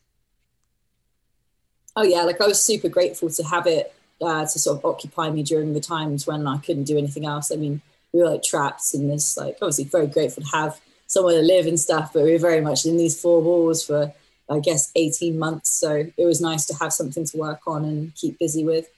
Oh 1.97 2.03
yeah, 2.03 2.23
like 2.23 2.41
I 2.41 2.47
was 2.47 2.63
super 2.63 2.89
grateful 2.89 3.31
to 3.31 3.43
have 3.45 3.67
it 3.67 3.93
uh, 4.21 4.47
to 4.47 4.59
sort 4.59 4.79
of 4.79 4.85
occupy 4.85 5.31
me 5.31 5.43
during 5.43 5.73
the 5.73 5.81
times 5.81 6.27
when 6.27 6.47
I 6.47 6.59
couldn't 6.59 6.85
do 6.85 6.99
anything 6.99 7.27
else. 7.27 7.51
I 7.51 7.57
mean, 7.57 7.81
we 8.13 8.21
were 8.21 8.31
like 8.31 8.43
trapped 8.43 8.95
in 8.95 9.09
this, 9.09 9.37
like 9.37 9.57
obviously 9.61 9.85
very 9.85 10.07
grateful 10.07 10.43
to 10.43 10.49
have 10.51 10.81
somewhere 11.07 11.41
to 11.41 11.43
live 11.43 11.67
and 11.67 11.79
stuff, 11.79 12.13
but 12.13 12.23
we 12.23 12.33
were 12.33 12.39
very 12.39 12.61
much 12.61 12.87
in 12.87 12.97
these 12.97 13.21
four 13.21 13.41
walls 13.41 13.85
for 13.85 14.13
I 14.49 14.59
guess 14.59 14.91
18 14.97 15.39
months. 15.39 15.71
So 15.71 16.07
it 16.17 16.25
was 16.25 16.41
nice 16.41 16.67
to 16.67 16.75
have 16.75 16.93
something 16.93 17.25
to 17.25 17.37
work 17.37 17.61
on 17.67 17.85
and 17.85 18.15
keep 18.15 18.39
busy 18.39 18.65
with. 18.65 18.89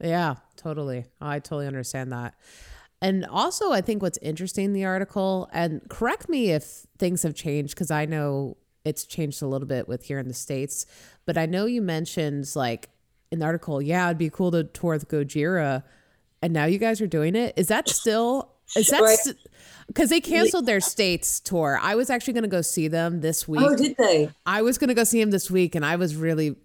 Yeah, 0.00 0.36
totally. 0.56 1.06
I 1.20 1.38
totally 1.38 1.66
understand 1.66 2.12
that. 2.12 2.34
And 3.00 3.24
also, 3.26 3.72
I 3.72 3.80
think 3.80 4.02
what's 4.02 4.18
interesting 4.18 4.66
in 4.66 4.72
the 4.72 4.84
article, 4.84 5.48
and 5.52 5.80
correct 5.88 6.28
me 6.28 6.50
if 6.50 6.86
things 6.98 7.22
have 7.22 7.34
changed, 7.34 7.74
because 7.74 7.90
I 7.90 8.06
know 8.06 8.56
it's 8.84 9.04
changed 9.04 9.42
a 9.42 9.46
little 9.46 9.68
bit 9.68 9.86
with 9.86 10.04
here 10.04 10.18
in 10.18 10.28
the 10.28 10.34
States, 10.34 10.86
but 11.26 11.38
I 11.38 11.46
know 11.46 11.66
you 11.66 11.82
mentioned 11.82 12.50
like 12.56 12.88
in 13.30 13.38
the 13.40 13.44
article, 13.44 13.82
yeah, 13.82 14.06
it'd 14.06 14.18
be 14.18 14.30
cool 14.30 14.50
to 14.52 14.64
tour 14.64 14.94
with 14.94 15.08
Gojira. 15.08 15.82
And 16.40 16.52
now 16.52 16.64
you 16.64 16.78
guys 16.78 17.00
are 17.00 17.06
doing 17.06 17.34
it. 17.34 17.54
Is 17.56 17.68
that 17.68 17.88
still, 17.88 18.52
is 18.76 18.86
that, 18.88 19.02
Right. 19.02 19.18
because 19.88 20.08
they 20.10 20.20
canceled 20.20 20.66
their 20.66 20.80
States 20.80 21.40
tour. 21.40 21.78
I 21.82 21.94
was 21.94 22.10
actually 22.10 22.34
going 22.34 22.44
to 22.44 22.48
go 22.48 22.62
see 22.62 22.88
them 22.88 23.20
this 23.20 23.44
oh, 23.48 23.52
week. 23.52 23.60
Oh, 23.62 23.76
did 23.76 23.96
they? 23.96 24.30
I 24.46 24.62
was 24.62 24.78
gonna 24.78 24.94
go 24.94 25.04
see 25.04 25.20
him 25.20 25.30
this 25.30 25.50
week, 25.50 25.74
and 25.74 25.84
I 25.84 25.96
was 25.96 26.16
really, 26.16 26.56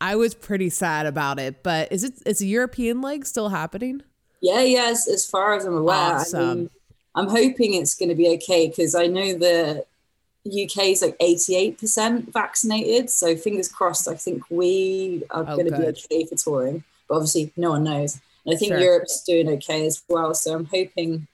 I 0.00 0.16
was 0.16 0.34
pretty 0.34 0.70
sad 0.70 1.06
about 1.06 1.38
it. 1.38 1.62
But 1.62 1.90
is 1.92 2.04
it 2.04 2.14
is 2.26 2.38
the 2.38 2.46
European 2.46 3.00
leg 3.00 3.26
still 3.26 3.48
happening? 3.48 4.02
Yeah, 4.40 4.60
yes. 4.60 5.08
As 5.08 5.26
far 5.26 5.54
as 5.54 5.64
I'm 5.64 5.76
aware, 5.76 5.96
I 5.96 6.12
Awesome. 6.20 6.58
mean, 6.58 6.70
I'm 7.14 7.28
hoping 7.28 7.74
it's 7.74 7.96
going 7.96 8.08
to 8.10 8.14
be 8.14 8.28
okay 8.34 8.68
because 8.68 8.94
I 8.94 9.06
know 9.06 9.34
the 9.34 9.84
UK 10.46 10.84
is 10.90 11.02
like 11.02 11.18
88% 11.18 12.32
vaccinated. 12.32 13.10
So 13.10 13.36
fingers 13.36 13.68
crossed. 13.68 14.06
I 14.06 14.14
think 14.14 14.44
we 14.50 15.24
are 15.30 15.42
Oh, 15.48 15.56
going 15.56 15.70
to 15.70 15.76
be 15.76 15.86
okay 15.86 16.24
for 16.26 16.36
touring, 16.36 16.84
but 17.08 17.16
obviously 17.16 17.52
no 17.56 17.70
one 17.70 17.84
knows. 17.84 18.20
And 18.46 18.54
I 18.54 18.56
think 18.58 18.70
Sure. 18.72 18.78
Europe's 18.80 19.22
doing 19.24 19.48
okay 19.48 19.84
as 19.86 20.00
well. 20.08 20.32
So 20.34 20.54
I'm 20.54 20.66
hoping, 20.66 21.26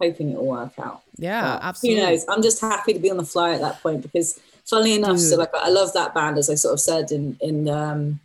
hoping 0.00 0.30
it 0.30 0.36
will 0.36 0.46
work 0.46 0.72
out. 0.78 1.02
Yeah, 1.16 1.42
But 1.58 1.64
absolutely. 1.64 2.02
Who 2.02 2.10
knows? 2.10 2.24
I'm 2.28 2.42
just 2.42 2.60
happy 2.60 2.92
to 2.92 2.98
be 2.98 3.10
on 3.10 3.16
the 3.18 3.24
fly 3.24 3.52
at 3.54 3.60
that 3.60 3.80
point 3.80 4.02
because, 4.02 4.40
funnily 4.70 4.94
enough, 4.94 5.18
so 5.18 5.36
like 5.36 5.50
I 5.54 5.68
love 5.68 5.92
that 5.94 6.14
band 6.14 6.38
as 6.38 6.48
I 6.48 6.54
sort 6.54 6.74
of 6.74 6.80
said 6.80 7.10
in 7.10 7.36
in 7.40 7.68
um, 7.68 8.20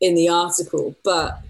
in 0.00 0.14
the 0.14 0.28
article, 0.28 0.96
but 1.04 1.40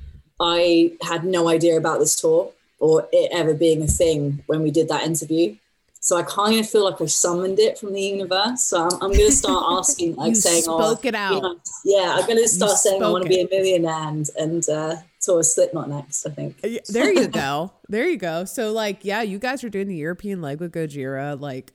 I 0.40 0.93
had 1.02 1.25
no 1.25 1.49
idea 1.49 1.76
about 1.76 2.00
this 2.00 2.17
tour 2.17 2.50
or 2.81 3.09
it 3.12 3.31
ever 3.33 3.55
being 3.55 3.83
a 3.83 3.87
thing 3.87 4.43
when 4.47 4.62
we 4.62 4.71
did 4.71 4.88
that 4.88 5.05
interview. 5.05 5.55
So 6.02 6.17
I 6.17 6.23
kind 6.23 6.59
of 6.59 6.69
feel 6.69 6.85
like 6.85 6.99
I 6.99 7.07
summoned 7.07 7.59
it 7.59 7.79
from 7.79 7.93
the 7.93 8.00
universe. 8.00 8.62
So 8.62 8.85
I'm, 8.85 8.95
I'm 8.95 9.12
going 9.12 9.26
to 9.26 9.33
start 9.33 9.62
asking, 9.79 10.17
like 10.17 10.31
You 10.31 10.35
saying, 10.35 10.64
"Oh, 10.67 10.81
spoke 10.81 11.05
it 11.05 11.14
out. 11.14 11.35
you 11.35 11.40
know, 11.43 11.57
yeah, 11.85 12.17
I'm 12.19 12.26
going 12.26 12.38
to 12.38 12.49
start 12.49 12.79
saying 12.79 13.02
I 13.02 13.09
want 13.11 13.25
to 13.25 13.29
be 13.29 13.43
a 13.43 13.49
millionaire 13.50 14.09
and 14.09 14.26
and 14.38 14.67
uh, 14.69 14.97
tour 15.21 15.43
Slipknot 15.43 15.90
next. 15.90 16.26
I 16.26 16.31
think. 16.31 16.59
There 16.88 17.12
you 17.12 17.29
go. 17.45 17.73
There 17.88 18.09
you 18.09 18.17
go. 18.17 18.47
So 18.47 18.73
like, 18.73 19.05
yeah, 19.05 19.21
you 19.21 19.38
guys 19.38 19.62
are 19.62 19.69
doing 19.69 19.88
the 19.88 19.97
European 19.97 20.40
leg 20.40 20.59
with 20.59 20.73
Gojira, 20.73 21.38
like 21.38 21.75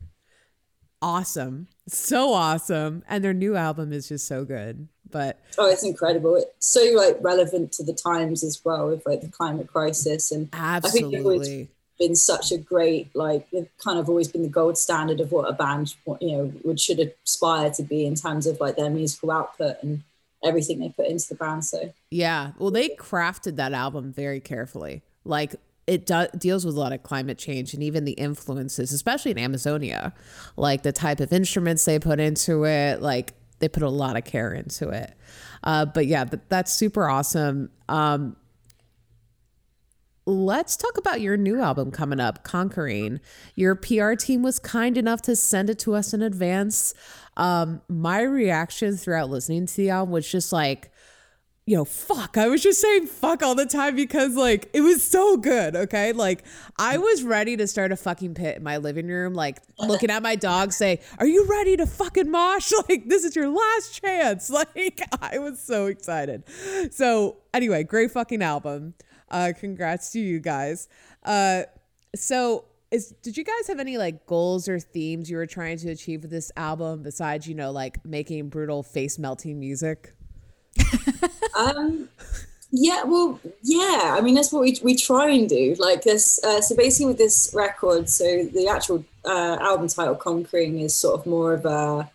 awesome. 1.01 1.67
So 1.87 2.33
awesome. 2.33 3.03
And 3.07 3.23
their 3.23 3.33
new 3.33 3.55
album 3.55 3.93
is 3.93 4.07
just 4.07 4.27
so 4.27 4.43
good. 4.45 4.87
But 5.11 5.39
Oh, 5.57 5.69
it's 5.69 5.83
incredible. 5.85 6.35
It's 6.35 6.67
so 6.67 6.81
like 6.95 7.17
relevant 7.21 7.71
to 7.73 7.83
the 7.83 7.93
times 7.93 8.43
as 8.43 8.61
well 8.65 8.87
with 8.89 9.05
like 9.05 9.21
the 9.21 9.27
climate 9.29 9.67
crisis 9.67 10.31
and 10.31 10.51
think 10.51 11.13
it 11.13 11.23
was- 11.23 11.39
absolutely. 11.41 11.69
been 11.99 12.15
such 12.15 12.51
a 12.51 12.57
great 12.57 13.15
like 13.15 13.49
they've 13.51 13.69
kind 13.77 13.97
of 13.99 14.09
always 14.09 14.27
been 14.27 14.41
the 14.41 14.49
gold 14.49 14.77
standard 14.77 15.21
of 15.21 15.31
what 15.31 15.49
a 15.49 15.53
band 15.53 15.93
you 16.19 16.31
know 16.35 16.53
would 16.65 16.77
should 16.77 16.99
aspire 17.25 17.69
to 17.71 17.83
be 17.83 18.05
in 18.05 18.15
terms 18.15 18.45
of 18.45 18.59
like 18.59 18.75
their 18.75 18.89
musical 18.89 19.31
output 19.31 19.77
and 19.81 20.03
everything 20.43 20.79
they 20.79 20.89
put 20.89 21.07
into 21.07 21.29
the 21.29 21.35
band. 21.35 21.63
So 21.63 21.93
Yeah. 22.11 22.51
Well, 22.57 22.71
they 22.71 22.89
crafted 22.89 23.55
that 23.55 23.71
album 23.73 24.11
very 24.11 24.39
carefully. 24.41 25.03
Like 25.23 25.55
it 25.87 26.05
do- 26.05 26.27
deals 26.37 26.65
with 26.65 26.75
a 26.75 26.79
lot 26.79 26.93
of 26.93 27.03
climate 27.03 27.37
change 27.37 27.73
and 27.73 27.83
even 27.83 28.05
the 28.05 28.13
influences, 28.13 28.91
especially 28.91 29.31
in 29.31 29.37
Amazonia, 29.37 30.13
like 30.57 30.83
the 30.83 30.91
type 30.91 31.19
of 31.19 31.31
instruments 31.31 31.85
they 31.85 31.99
put 31.99 32.19
into 32.19 32.65
it. 32.65 33.01
Like 33.01 33.33
they 33.59 33.69
put 33.69 33.83
a 33.83 33.89
lot 33.89 34.17
of 34.17 34.25
care 34.25 34.53
into 34.53 34.89
it. 34.89 35.13
Uh, 35.63 35.85
but 35.85 36.07
yeah, 36.07 36.25
th- 36.25 36.43
that's 36.49 36.73
super 36.73 37.07
awesome. 37.07 37.69
Um, 37.87 38.35
let's 40.25 40.75
talk 40.75 40.97
about 40.97 41.21
your 41.21 41.37
new 41.37 41.61
album 41.61 41.91
coming 41.91 42.19
up, 42.19 42.43
Conquering. 42.43 43.19
Your 43.53 43.75
PR 43.75 44.13
team 44.13 44.41
was 44.41 44.57
kind 44.59 44.97
enough 44.97 45.21
to 45.23 45.35
send 45.35 45.69
it 45.69 45.79
to 45.79 45.93
us 45.93 46.13
in 46.13 46.21
advance. 46.21 46.93
Um, 47.37 47.81
my 47.87 48.21
reaction 48.21 48.97
throughout 48.97 49.29
listening 49.29 49.67
to 49.67 49.77
the 49.77 49.91
album 49.91 50.11
was 50.11 50.29
just 50.29 50.51
like, 50.51 50.91
you 51.67 51.75
know, 51.75 51.85
fuck. 51.85 52.37
I 52.37 52.47
was 52.47 52.61
just 52.61 52.79
saying 52.79 53.07
fuck 53.07 53.41
all 53.41 53.55
the 53.55 53.65
time 53.65 53.95
because 53.95 54.35
like 54.35 54.69
it 54.73 54.81
was 54.81 55.03
so 55.03 55.35
good. 55.35 55.75
Okay. 55.75 56.13
Like 56.13 56.43
I 56.77 56.97
was 56.97 57.23
ready 57.23 57.57
to 57.57 57.65
start 57.65 57.91
a 57.91 57.95
fucking 57.95 58.35
pit 58.35 58.57
in 58.57 58.63
my 58.63 58.77
living 58.77 59.07
room, 59.07 59.33
like 59.33 59.61
looking 59.79 60.11
at 60.11 60.21
my 60.21 60.35
dog 60.35 60.73
say, 60.73 61.01
Are 61.17 61.25
you 61.25 61.45
ready 61.47 61.75
to 61.77 61.87
fucking 61.87 62.29
mosh? 62.29 62.71
Like 62.87 63.09
this 63.09 63.23
is 63.23 63.35
your 63.35 63.49
last 63.49 63.99
chance. 64.01 64.49
Like 64.55 65.01
I 65.21 65.39
was 65.39 65.59
so 65.59 65.87
excited. 65.87 66.43
So 66.91 67.37
anyway, 67.53 67.83
great 67.83 68.11
fucking 68.11 68.41
album. 68.43 68.93
Uh 69.29 69.51
congrats 69.57 70.11
to 70.11 70.19
you 70.19 70.39
guys. 70.39 70.87
Uh 71.23 71.63
so 72.15 72.65
is 72.91 73.15
did 73.23 73.37
you 73.37 73.43
guys 73.43 73.67
have 73.67 73.79
any 73.79 73.97
like 73.97 74.27
goals 74.27 74.69
or 74.69 74.79
themes 74.79 75.31
you 75.31 75.37
were 75.37 75.47
trying 75.47 75.77
to 75.79 75.89
achieve 75.89 76.21
with 76.21 76.31
this 76.31 76.51
album 76.55 77.01
besides, 77.01 77.47
you 77.47 77.55
know, 77.55 77.71
like 77.71 78.05
making 78.05 78.49
brutal 78.49 78.83
face 78.83 79.17
melting 79.17 79.59
music? 79.59 80.14
um 81.55 82.09
yeah 82.71 83.03
well 83.03 83.39
yeah 83.61 84.15
i 84.17 84.21
mean 84.21 84.35
that's 84.35 84.51
what 84.51 84.61
we, 84.61 84.77
we 84.83 84.95
try 84.95 85.29
and 85.29 85.47
do 85.47 85.75
like 85.79 86.01
this 86.01 86.43
uh, 86.43 86.59
so 86.59 86.75
basically 86.75 87.05
with 87.05 87.17
this 87.17 87.51
record 87.53 88.09
so 88.09 88.43
the 88.53 88.67
actual 88.67 89.03
uh, 89.25 89.57
album 89.61 89.87
title 89.87 90.15
conquering 90.15 90.79
is 90.79 90.95
sort 90.95 91.19
of 91.19 91.25
more 91.25 91.53
of 91.53 91.65
a, 91.65 92.09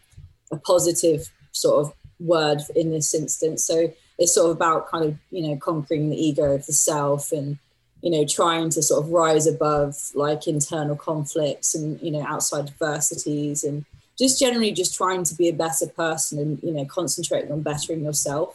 a 0.53 0.57
positive 0.59 1.31
sort 1.53 1.87
of 1.87 1.93
word 2.21 2.61
in 2.77 2.91
this 2.91 3.15
instance. 3.15 3.65
So 3.65 3.93
it's 4.19 4.35
sort 4.35 4.51
of 4.51 4.57
about 4.57 4.89
kind 4.89 5.05
of 5.05 5.17
you 5.31 5.49
know 5.49 5.57
conquering 5.57 6.11
the 6.11 6.23
ego 6.23 6.53
of 6.55 6.67
the 6.67 6.73
self 6.73 7.33
and 7.33 7.59
you 8.03 8.11
know 8.11 8.25
trying 8.25 8.71
to 8.71 8.83
sort 8.83 9.05
of 9.05 9.11
rise 9.11 9.47
above 9.47 9.97
like 10.15 10.47
internal 10.47 10.97
conflicts 10.97 11.75
and 11.75 12.01
you 12.01 12.11
know 12.11 12.25
outside 12.27 12.69
adversities 12.69 13.65
and 13.65 13.85
just 14.21 14.39
generally 14.39 14.71
just 14.83 14.93
trying 14.95 15.23
to 15.25 15.35
be 15.35 15.49
a 15.49 15.53
better 15.65 15.87
person 16.05 16.39
and 16.39 16.63
you 16.63 16.73
know 16.77 16.85
concentrating 16.85 17.51
on 17.51 17.61
bettering 17.63 18.03
yourself 18.05 18.53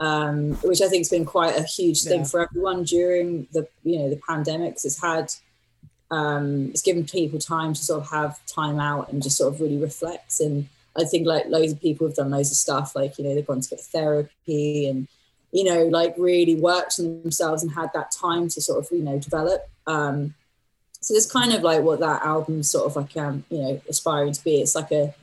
um, 0.00 0.54
which 0.68 0.80
I 0.80 0.88
think 0.88 1.00
has 1.02 1.10
been 1.10 1.26
quite 1.26 1.56
a 1.58 1.62
huge 1.62 2.02
thing 2.04 2.20
Yeah. 2.20 2.26
for 2.30 2.40
everyone 2.40 2.84
during 2.84 3.26
the 3.52 3.62
you 3.84 3.98
know 3.98 4.08
the 4.14 4.20
pandemic. 4.28 4.74
'cause 4.74 4.86
it's 4.86 5.00
had 5.00 5.26
um, 6.10 6.70
it's 6.70 6.82
given 6.82 7.04
people 7.04 7.38
time 7.38 7.72
to 7.74 7.82
sort 7.84 8.00
of 8.02 8.08
have 8.10 8.44
time 8.46 8.80
out 8.80 9.12
and 9.12 9.22
just 9.22 9.36
sort 9.36 9.54
of 9.54 9.60
really 9.60 9.76
reflect. 9.76 10.40
And 10.40 10.68
I 10.96 11.04
think 11.04 11.24
like 11.26 11.46
loads 11.46 11.70
of 11.72 11.80
people 11.80 12.06
have 12.08 12.16
done 12.16 12.30
loads 12.30 12.50
of 12.50 12.56
stuff, 12.56 12.96
like 12.96 13.16
you 13.18 13.24
know 13.24 13.34
they've 13.34 13.46
gone 13.46 13.60
to 13.60 13.68
get 13.70 13.80
therapy 13.80 14.88
and 14.88 15.06
you 15.52 15.64
know 15.64 15.84
like 15.84 16.14
really 16.18 16.56
worked 16.56 16.98
on 16.98 17.22
themselves 17.22 17.62
and 17.62 17.70
had 17.72 17.90
that 17.92 18.10
time 18.10 18.48
to 18.48 18.60
sort 18.60 18.78
of 18.84 18.90
you 18.90 19.04
know 19.04 19.18
develop. 19.18 19.68
Um, 19.86 20.34
so 21.00 21.14
it's 21.14 21.30
kind 21.30 21.52
of 21.52 21.62
like 21.62 21.82
what 21.82 22.00
that 22.00 22.22
album 22.22 22.62
sort 22.62 22.86
of 22.86 22.96
like 22.96 23.16
um 23.16 23.44
you 23.50 23.58
know 23.58 23.80
aspiring 23.88 24.32
to 24.32 24.44
be. 24.44 24.60
It's 24.60 24.74
like 24.74 24.92
a 24.92 25.14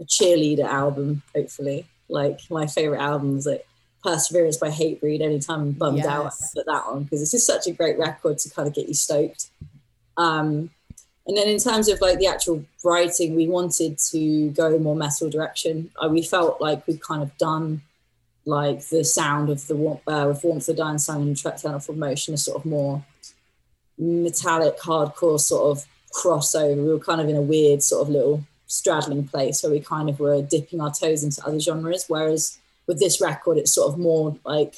a 0.00 0.04
cheerleader 0.04 0.64
album, 0.64 1.22
hopefully. 1.34 1.86
Like 2.08 2.40
my 2.50 2.66
favorite 2.66 3.00
album 3.00 3.36
is 3.36 3.46
like 3.46 3.66
Perseverance 4.02 4.56
by 4.56 4.70
Hatebreed. 4.70 5.20
Anytime 5.20 5.60
I'm 5.60 5.72
bummed 5.72 6.06
out, 6.06 6.26
I 6.26 6.30
put 6.54 6.66
that 6.66 6.84
on 6.86 7.04
because 7.04 7.20
it's 7.22 7.32
just 7.32 7.46
such 7.46 7.66
a 7.66 7.72
great 7.72 7.98
record 7.98 8.38
to 8.38 8.50
kind 8.50 8.66
of 8.66 8.74
get 8.74 8.88
you 8.88 8.94
stoked. 8.94 9.50
Um, 10.16 10.70
and 11.26 11.36
then 11.36 11.48
in 11.48 11.58
terms 11.58 11.88
of 11.88 12.00
like 12.00 12.18
the 12.18 12.26
actual 12.26 12.64
writing, 12.82 13.36
we 13.36 13.46
wanted 13.46 13.98
to 14.10 14.50
go 14.50 14.78
more 14.78 14.96
metal 14.96 15.28
direction. 15.28 15.90
Uh, 16.02 16.08
we 16.08 16.22
felt 16.22 16.60
like 16.60 16.86
we'd 16.86 17.02
kind 17.02 17.22
of 17.22 17.36
done 17.36 17.82
like 18.46 18.88
the 18.88 19.04
sound 19.04 19.50
of 19.50 19.66
the 19.66 19.76
warmth, 19.76 20.00
uh, 20.08 20.24
with 20.26 20.42
warmth 20.42 20.68
of 20.68 20.76
the 20.76 20.82
dying 20.82 20.98
sun 20.98 21.20
and 21.20 21.38
Eternal 21.38 21.78
Forward 21.78 22.00
Motion, 22.00 22.34
is 22.34 22.44
sort 22.44 22.56
of 22.56 22.64
more 22.64 23.04
metallic, 24.00 24.78
hardcore 24.78 25.38
sort 25.38 25.76
of 25.76 25.86
crossover. 26.12 26.76
We 26.76 26.88
were 26.88 26.98
kind 26.98 27.20
of 27.20 27.28
in 27.28 27.36
a 27.36 27.42
weird 27.42 27.82
sort 27.82 28.02
of 28.02 28.08
little 28.08 28.44
straddling 28.66 29.26
place 29.26 29.62
where 29.62 29.72
we 29.72 29.80
kind 29.80 30.08
of 30.08 30.18
were 30.18 30.42
dipping 30.42 30.80
our 30.80 30.92
toes 30.92 31.22
into 31.22 31.44
other 31.44 31.60
genres. 31.60 32.06
Whereas 32.08 32.58
with 32.86 32.98
this 32.98 33.20
record, 33.20 33.58
it's 33.58 33.72
sort 33.72 33.92
of 33.92 33.98
more 33.98 34.36
like 34.44 34.74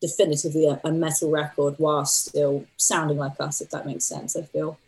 definitively 0.00 0.66
a, 0.66 0.80
a 0.84 0.92
metal 0.92 1.30
record 1.30 1.74
whilst 1.78 2.26
still 2.26 2.66
sounding 2.76 3.18
like 3.18 3.40
us, 3.40 3.60
if 3.60 3.70
that 3.70 3.86
makes 3.86 4.04
sense, 4.04 4.36
I 4.36 4.42
feel. 4.42 4.78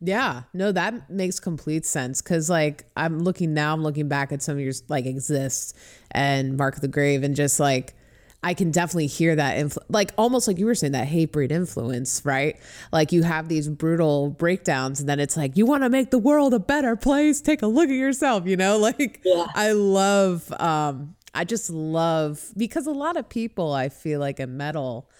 Yeah, 0.00 0.42
no, 0.54 0.70
that 0.72 1.10
makes 1.10 1.40
complete 1.40 1.84
sense. 1.84 2.20
Cause 2.20 2.48
like 2.48 2.84
I'm 2.96 3.20
looking 3.20 3.52
now, 3.52 3.72
I'm 3.72 3.82
looking 3.82 4.08
back 4.08 4.30
at 4.30 4.42
some 4.42 4.56
of 4.56 4.60
your 4.60 4.72
like 4.88 5.06
exist 5.06 5.76
and 6.10 6.56
Mark 6.56 6.80
the 6.80 6.88
Grave, 6.88 7.24
and 7.24 7.34
just 7.34 7.58
like 7.58 7.94
I 8.42 8.54
can 8.54 8.70
definitely 8.70 9.08
hear 9.08 9.34
that 9.34 9.56
influ- 9.56 9.78
like 9.88 10.12
almost 10.16 10.46
like 10.46 10.58
you 10.58 10.66
were 10.66 10.74
saying 10.74 10.92
that 10.92 11.08
Hatebreed 11.08 11.50
influence, 11.50 12.22
right? 12.24 12.56
Like 12.92 13.10
you 13.10 13.24
have 13.24 13.48
these 13.48 13.68
brutal 13.68 14.30
breakdowns, 14.30 15.00
and 15.00 15.08
then 15.08 15.18
it's 15.18 15.36
like 15.36 15.56
you 15.56 15.66
want 15.66 15.82
to 15.82 15.90
make 15.90 16.10
the 16.10 16.18
world 16.18 16.54
a 16.54 16.60
better 16.60 16.94
place. 16.94 17.40
Take 17.40 17.62
a 17.62 17.66
look 17.66 17.88
at 17.88 17.96
yourself, 17.96 18.46
you 18.46 18.56
know. 18.56 18.78
Like 18.88 19.20
Yeah. 19.24 19.46
I 19.54 19.72
love, 19.72 20.52
um, 20.60 21.16
I 21.34 21.44
just 21.44 21.68
love 21.68 22.52
because 22.56 22.86
a 22.86 22.92
lot 22.92 23.16
of 23.16 23.28
people 23.28 23.72
I 23.72 23.88
feel 23.88 24.20
like 24.20 24.40
in 24.40 24.56
metal 24.56 25.10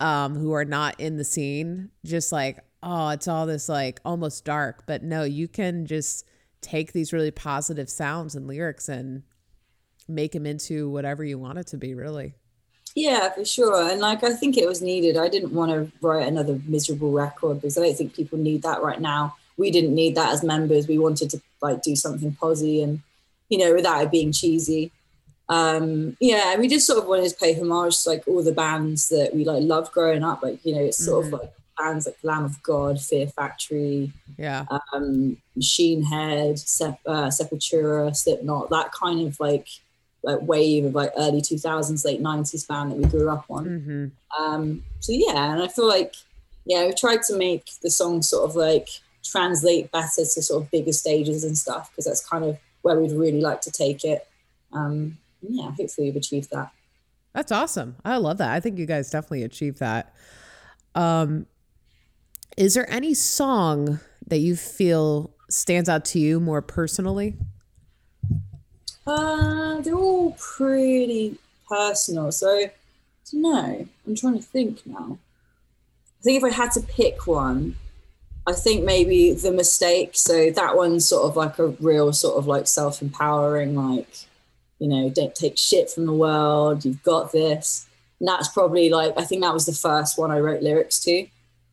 um 0.00 0.34
who 0.34 0.52
are 0.52 0.64
not 0.64 0.98
in 0.98 1.16
the 1.16 1.24
scene 1.24 1.90
just 2.04 2.32
like 2.32 2.58
oh 2.82 3.10
it's 3.10 3.28
all 3.28 3.46
this 3.46 3.68
like 3.68 4.00
almost 4.04 4.44
dark 4.44 4.84
but 4.86 5.04
no 5.04 5.22
you 5.22 5.46
can 5.46 5.86
just 5.86 6.26
take 6.60 6.92
these 6.92 7.12
really 7.12 7.30
positive 7.30 7.88
sounds 7.88 8.34
and 8.34 8.48
lyrics 8.48 8.88
and 8.88 9.22
make 10.08 10.32
them 10.32 10.46
into 10.46 10.90
whatever 10.90 11.22
you 11.22 11.38
want 11.38 11.58
it 11.58 11.66
to 11.68 11.76
be 11.76 11.94
really 11.94 12.34
Yeah, 12.94 13.30
for 13.30 13.44
sure. 13.44 13.90
And 13.90 14.00
like, 14.00 14.22
I 14.22 14.32
think 14.34 14.56
it 14.56 14.68
was 14.68 14.80
needed. 14.80 15.16
I 15.16 15.28
didn't 15.28 15.52
want 15.52 15.72
to 15.72 15.90
write 16.00 16.28
another 16.28 16.60
miserable 16.66 17.12
record 17.12 17.60
because 17.60 17.76
I 17.76 17.82
don't 17.82 17.96
think 17.96 18.14
people 18.14 18.38
need 18.38 18.62
that 18.62 18.82
right 18.82 19.00
now. 19.00 19.36
We 19.56 19.70
didn't 19.70 19.94
need 19.94 20.14
that 20.14 20.32
as 20.32 20.44
members. 20.44 20.86
We 20.86 20.98
wanted 20.98 21.30
to 21.30 21.40
like 21.60 21.82
do 21.82 21.96
something 21.96 22.36
posy 22.40 22.82
and, 22.82 23.00
you 23.48 23.58
know, 23.58 23.74
without 23.74 24.04
it 24.04 24.10
being 24.10 24.32
cheesy. 24.32 24.92
Um, 25.48 26.16
yeah, 26.20 26.52
and 26.52 26.60
we 26.60 26.68
just 26.68 26.86
sort 26.86 27.00
of 27.00 27.06
wanted 27.06 27.28
to 27.28 27.36
pay 27.36 27.54
homage 27.54 28.02
to 28.02 28.10
like 28.10 28.26
all 28.26 28.42
the 28.42 28.52
bands 28.52 29.08
that 29.10 29.34
we 29.34 29.44
like 29.44 29.62
loved 29.62 29.92
growing 29.92 30.22
up. 30.22 30.42
Like, 30.42 30.64
you 30.64 30.74
know, 30.74 30.80
it's 30.80 31.04
sort 31.04 31.26
of 31.26 31.32
like 31.32 31.52
bands 31.76 32.06
like 32.06 32.16
Lamb 32.22 32.44
of 32.44 32.62
God, 32.62 33.00
Fear 33.00 33.28
Factory, 33.28 34.12
yeah 34.38 34.64
um, 34.92 35.36
Machine 35.56 36.02
Head, 36.02 36.58
Sep- 36.58 37.00
uh, 37.06 37.28
Sepultura, 37.28 38.14
Slipknot, 38.14 38.70
that 38.70 38.92
kind 38.92 39.26
of 39.26 39.38
like 39.40 39.68
like 40.24 40.40
wave 40.42 40.84
of 40.86 40.94
like 40.94 41.12
early 41.16 41.40
2000s, 41.40 42.04
late 42.04 42.22
90s 42.22 42.66
band 42.66 42.90
that 42.90 42.98
we 42.98 43.04
grew 43.04 43.30
up 43.30 43.44
on. 43.48 43.64
mm-hmm. 43.66 44.42
Um, 44.42 44.82
so 45.00 45.12
yeah, 45.12 45.52
and 45.52 45.62
I 45.62 45.68
feel 45.68 45.86
like 45.86 46.14
yeah, 46.64 46.86
we 46.86 46.92
tried 46.94 47.22
to 47.24 47.36
make 47.36 47.70
the 47.82 47.90
song 47.90 48.22
sort 48.22 48.48
of 48.48 48.56
like 48.56 48.88
translate 49.22 49.92
better 49.92 50.22
to 50.22 50.42
sort 50.42 50.62
of 50.62 50.70
bigger 50.70 50.92
stages 50.92 51.44
and 51.44 51.56
stuff 51.56 51.90
because 51.90 52.06
that's 52.06 52.26
kind 52.26 52.44
of 52.44 52.58
where 52.82 52.98
we'd 52.98 53.12
really 53.12 53.40
like 53.40 53.60
to 53.62 53.70
take 53.70 54.04
it. 54.04 54.26
Um, 54.72 55.18
yeah, 55.42 55.70
hopefully 55.70 56.08
we've 56.08 56.16
achieved 56.16 56.50
that. 56.50 56.70
that's 57.34 57.52
awesome 57.52 57.96
i 58.04 58.16
love 58.16 58.38
that 58.38 58.50
i 58.52 58.60
think 58.60 58.78
you 58.78 58.86
guys 58.86 59.10
definitely 59.10 59.42
achieved 59.42 59.78
that 59.78 60.14
um 60.94 61.46
Is 62.56 62.74
there 62.74 62.88
any 62.90 63.14
song 63.14 64.00
that 64.28 64.38
you 64.38 64.56
feel 64.56 65.34
stands 65.50 65.88
out 65.88 66.04
to 66.06 66.18
you 66.18 66.40
more 66.40 66.62
personally? 66.62 67.36
Uh, 69.06 69.80
they're 69.80 69.94
all 69.94 70.32
pretty 70.32 71.38
personal. 71.68 72.32
So, 72.32 72.70
no, 73.32 73.86
I'm 74.06 74.14
trying 74.14 74.38
to 74.38 74.42
think 74.42 74.86
now. 74.86 75.18
I 76.20 76.22
think 76.22 76.42
if 76.42 76.44
I 76.44 76.54
had 76.54 76.72
to 76.72 76.80
pick 76.80 77.26
one, 77.26 77.76
I 78.46 78.52
think 78.52 78.84
maybe 78.84 79.32
the 79.32 79.52
mistake. 79.52 80.10
So 80.14 80.50
that 80.50 80.76
one's 80.76 81.06
sort 81.06 81.24
of 81.24 81.36
like 81.36 81.58
a 81.58 81.68
real 81.68 82.12
sort 82.12 82.38
of 82.38 82.46
like 82.46 82.66
self 82.66 83.02
empowering, 83.02 83.74
like, 83.74 84.08
you 84.78 84.88
know, 84.88 85.08
don't 85.08 85.34
take 85.34 85.56
shit 85.56 85.90
from 85.90 86.06
the 86.06 86.12
world. 86.12 86.84
You've 86.84 87.02
got 87.02 87.32
this. 87.32 87.86
And 88.20 88.28
that's 88.28 88.48
probably 88.48 88.90
like, 88.90 89.14
I 89.16 89.24
think 89.24 89.42
that 89.42 89.54
was 89.54 89.66
the 89.66 89.72
first 89.72 90.18
one 90.18 90.30
I 90.30 90.40
wrote 90.40 90.62
lyrics 90.62 91.00
to. 91.00 91.26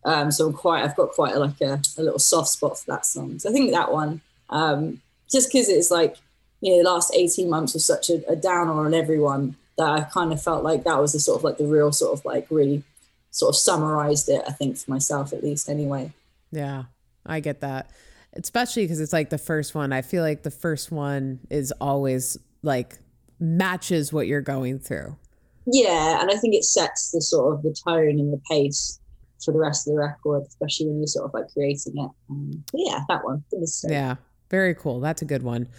Um, 0.03 0.31
so 0.31 0.47
I'm 0.47 0.53
quite, 0.53 0.83
I've 0.83 0.95
got 0.95 1.11
quite 1.11 1.35
a, 1.35 1.39
like 1.39 1.61
a, 1.61 1.79
a, 1.97 2.01
little 2.01 2.19
soft 2.19 2.49
spot 2.49 2.79
for 2.79 2.91
that 2.91 3.05
song. 3.05 3.37
So 3.37 3.49
I 3.49 3.53
think 3.53 3.71
that 3.71 3.91
one, 3.91 4.21
um, 4.49 5.01
just 5.31 5.51
because 5.51 5.69
it's 5.69 5.91
like, 5.91 6.17
you 6.61 6.71
know, 6.71 6.83
the 6.83 6.89
last 6.89 7.13
18 7.13 7.49
months 7.49 7.73
was 7.73 7.85
such 7.85 8.09
a, 8.09 8.25
a 8.29 8.35
downer 8.35 8.85
on 8.85 8.93
everyone 8.93 9.55
that 9.77 9.89
I 9.89 10.01
kind 10.01 10.31
of 10.31 10.41
felt 10.41 10.63
like 10.63 10.83
that 10.83 10.99
was 10.99 11.13
the 11.13 11.19
sort 11.19 11.39
of 11.39 11.43
like 11.43 11.57
the 11.57 11.65
real 11.65 11.91
sort 11.91 12.17
of 12.17 12.23
like 12.23 12.47
really 12.49 12.83
sort 13.31 13.55
of 13.55 13.59
summarized 13.59 14.29
it, 14.29 14.43
I 14.47 14.51
think, 14.51 14.77
for 14.77 14.91
myself 14.91 15.33
at 15.33 15.43
least 15.43 15.69
anyway. 15.69 16.13
Yeah, 16.51 16.83
I 17.25 17.39
get 17.39 17.61
that. 17.61 17.89
Especially 18.33 18.83
because 18.83 18.99
it's 18.99 19.13
like 19.13 19.29
the 19.29 19.37
first 19.37 19.75
one. 19.75 19.91
I 19.91 20.01
feel 20.01 20.23
like 20.23 20.43
the 20.43 20.51
first 20.51 20.91
one 20.91 21.39
is 21.49 21.73
always 21.81 22.37
like 22.61 22.99
matches 23.39 24.13
what 24.13 24.27
you're 24.27 24.41
going 24.41 24.79
through. 24.79 25.17
Yeah, 25.65 26.21
and 26.21 26.29
I 26.29 26.35
think 26.35 26.53
it 26.55 26.63
sets 26.63 27.11
the 27.11 27.21
sort 27.21 27.53
of 27.53 27.63
the 27.63 27.75
tone 27.85 28.19
and 28.19 28.31
the 28.31 28.41
pace 28.49 28.99
for 29.43 29.51
the 29.51 29.59
rest 29.59 29.87
of 29.87 29.93
the 29.93 29.99
record, 29.99 30.43
especially 30.47 30.87
when 30.87 30.97
you're 30.97 31.07
sort 31.07 31.25
of 31.25 31.33
like 31.33 31.51
creating 31.51 31.93
it. 31.97 32.09
Um, 32.29 32.63
yeah, 32.73 33.01
that 33.09 33.23
one. 33.25 33.43
Yeah, 33.87 34.15
very 34.51 34.75
cool. 34.75 34.99
That's 34.99 35.23
a 35.23 35.25
good 35.25 35.41
one. 35.41 35.69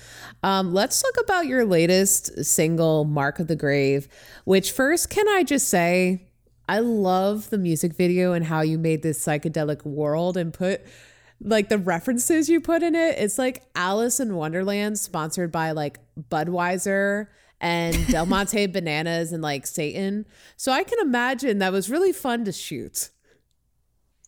Um, 0.43 0.75
let's 0.75 1.01
talk 1.01 1.23
about 1.23 1.47
your 1.47 1.65
latest 1.65 2.45
single, 2.45 3.05
Mark 3.05 3.39
of 3.39 3.47
the 3.47 3.55
Grave, 3.55 4.09
which 4.45 4.73
first, 4.73 5.11
can 5.11 5.29
I 5.29 5.45
just 5.45 5.69
say, 5.69 6.27
I 6.69 6.81
love 6.81 7.51
the 7.51 7.59
music 7.59 7.95
video 7.95 8.33
and 8.33 8.47
how 8.47 8.63
you 8.63 8.79
made 8.79 9.03
this 9.03 9.25
psychedelic 9.25 9.85
world 9.85 10.37
and 10.37 10.53
put 10.53 10.81
like 11.45 11.69
the 11.69 11.79
references 11.79 12.49
you 12.49 12.61
put 12.61 12.83
in 12.83 12.95
it. 12.95 13.19
It's 13.19 13.39
like 13.39 13.63
Alice 13.75 14.21
in 14.21 14.35
Wonderland, 14.35 14.99
sponsored 14.99 15.53
by 15.53 15.73
like 15.73 15.99
Budweiser 16.31 17.27
and 17.61 18.07
Del 18.09 18.27
Monte 18.27 18.67
Bananas 18.67 19.33
and 19.33 19.43
like 19.43 19.67
Satan. 19.67 20.27
So 20.57 20.73
I 20.73 20.85
can 20.85 20.99
imagine 21.01 21.59
that 21.59 21.73
was 21.73 21.91
really 21.91 22.13
fun 22.13 22.45
to 22.45 22.53
shoot. 22.53 23.11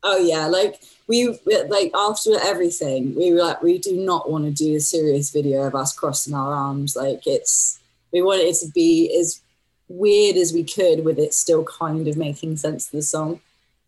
Oh 0.07 0.19
yeah, 0.19 0.47
like 0.47 0.81
we 1.09 1.39
like 1.47 1.91
after 1.95 2.39
everything, 2.41 3.15
we 3.15 3.33
were 3.33 3.41
like 3.41 3.63
we 3.63 3.79
do 3.79 3.97
not 3.97 4.31
want 4.31 4.45
to 4.45 4.51
do 4.51 4.77
a 4.77 4.81
serious 4.81 5.31
video 5.31 5.63
of 5.63 5.75
us 5.75 5.97
crossing 5.97 6.35
our 6.35 6.55
arms. 6.55 6.95
Like 6.95 7.27
it's 7.27 7.81
we 8.13 8.21
wanted 8.21 8.43
it 8.43 8.57
to 8.57 8.69
be 8.69 9.19
as 9.19 9.41
weird 9.89 10.37
as 10.37 10.53
we 10.53 10.63
could 10.63 11.05
with 11.05 11.19
it 11.19 11.33
still 11.33 11.65
kind 11.65 12.07
of 12.07 12.17
making 12.19 12.59
sense 12.59 12.87
to 12.87 12.97
the 12.97 13.03
song. 13.03 13.41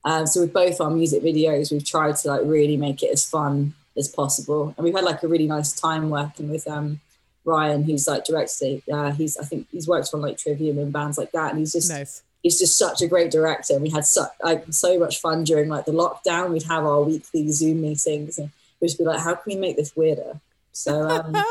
Um, 0.04 0.26
so 0.26 0.40
with 0.40 0.52
both 0.52 0.80
our 0.80 0.90
music 0.90 1.22
videos, 1.22 1.70
we've 1.70 1.84
tried 1.84 2.16
to 2.16 2.28
like 2.28 2.42
really 2.44 2.76
make 2.76 3.02
it 3.02 3.10
as 3.12 3.28
fun 3.28 3.74
as 3.96 4.08
possible, 4.08 4.74
and 4.76 4.84
we've 4.84 4.94
had 4.94 5.04
like 5.04 5.22
a 5.22 5.28
really 5.28 5.46
nice 5.46 5.78
time 5.78 6.08
working 6.08 6.48
with 6.48 6.66
um, 6.66 7.00
Ryan, 7.44 7.84
who's 7.84 8.08
like 8.08 8.24
directed. 8.24 8.82
Uh, 8.90 9.10
he's 9.12 9.36
I 9.36 9.44
think 9.44 9.66
he's 9.70 9.86
worked 9.86 10.14
on 10.14 10.22
like 10.22 10.38
Trivium 10.38 10.78
and 10.78 10.92
bands 10.92 11.18
like 11.18 11.32
that, 11.32 11.50
and 11.50 11.58
he's 11.58 11.72
just 11.72 11.90
nice. 11.90 12.22
He's 12.46 12.60
just 12.60 12.78
such 12.78 13.02
a 13.02 13.08
great 13.08 13.32
director. 13.32 13.74
And 13.74 13.82
we 13.82 13.90
had 13.90 14.06
so 14.06 14.26
like 14.40 14.64
so 14.70 14.96
much 15.00 15.20
fun 15.20 15.42
during 15.42 15.68
like 15.68 15.84
the 15.84 15.90
lockdown. 15.90 16.52
We'd 16.52 16.62
have 16.62 16.84
our 16.84 17.02
weekly 17.02 17.50
Zoom 17.50 17.80
meetings, 17.82 18.38
and 18.38 18.50
we'd 18.80 18.86
just 18.86 18.98
be 18.98 19.04
like, 19.04 19.18
how 19.18 19.34
can 19.34 19.42
we 19.46 19.56
make 19.56 19.76
this 19.76 19.96
weirder? 19.96 20.40
So. 20.70 21.08
Um, 21.08 21.34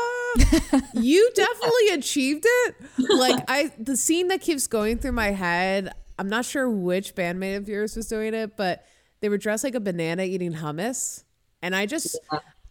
you 0.94 1.30
definitely 1.34 1.88
achieved 1.92 2.44
it. 2.46 2.74
Like 2.98 3.44
I 3.46 3.72
the 3.78 3.96
scene 3.96 4.28
that 4.28 4.40
keeps 4.40 4.66
going 4.66 4.96
through 4.96 5.12
my 5.12 5.32
head, 5.32 5.92
I'm 6.18 6.30
not 6.30 6.46
sure 6.46 6.68
which 6.68 7.14
bandmate 7.14 7.58
of 7.58 7.68
yours 7.68 7.94
was 7.94 8.08
doing 8.08 8.32
it, 8.32 8.56
but 8.56 8.86
they 9.20 9.28
were 9.28 9.38
dressed 9.38 9.64
like 9.64 9.74
a 9.74 9.80
banana 9.80 10.22
eating 10.22 10.54
hummus. 10.54 11.24
And 11.60 11.76
I 11.76 11.84
just 11.84 12.18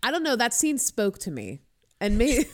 I 0.02 0.10
don't 0.10 0.24
know, 0.24 0.36
that 0.36 0.54
scene 0.54 0.80
spoke 0.80 1.20
to 1.20 1.32
me. 1.32 1.62
And 2.02 2.18
maybe 2.20 2.46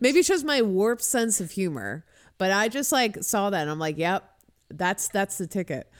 maybe 0.00 0.20
it 0.20 0.26
shows 0.26 0.44
my 0.44 0.62
warped 0.62 1.02
sense 1.02 1.40
of 1.40 1.50
humor. 1.50 2.04
But 2.38 2.52
I 2.52 2.68
just 2.68 2.92
like 2.92 3.22
saw 3.22 3.50
that 3.50 3.62
and 3.62 3.70
I'm 3.70 3.80
like, 3.80 3.98
yep, 3.98 4.31
that's 4.76 5.08
that's 5.08 5.38
the 5.38 5.46
ticket. 5.46 5.90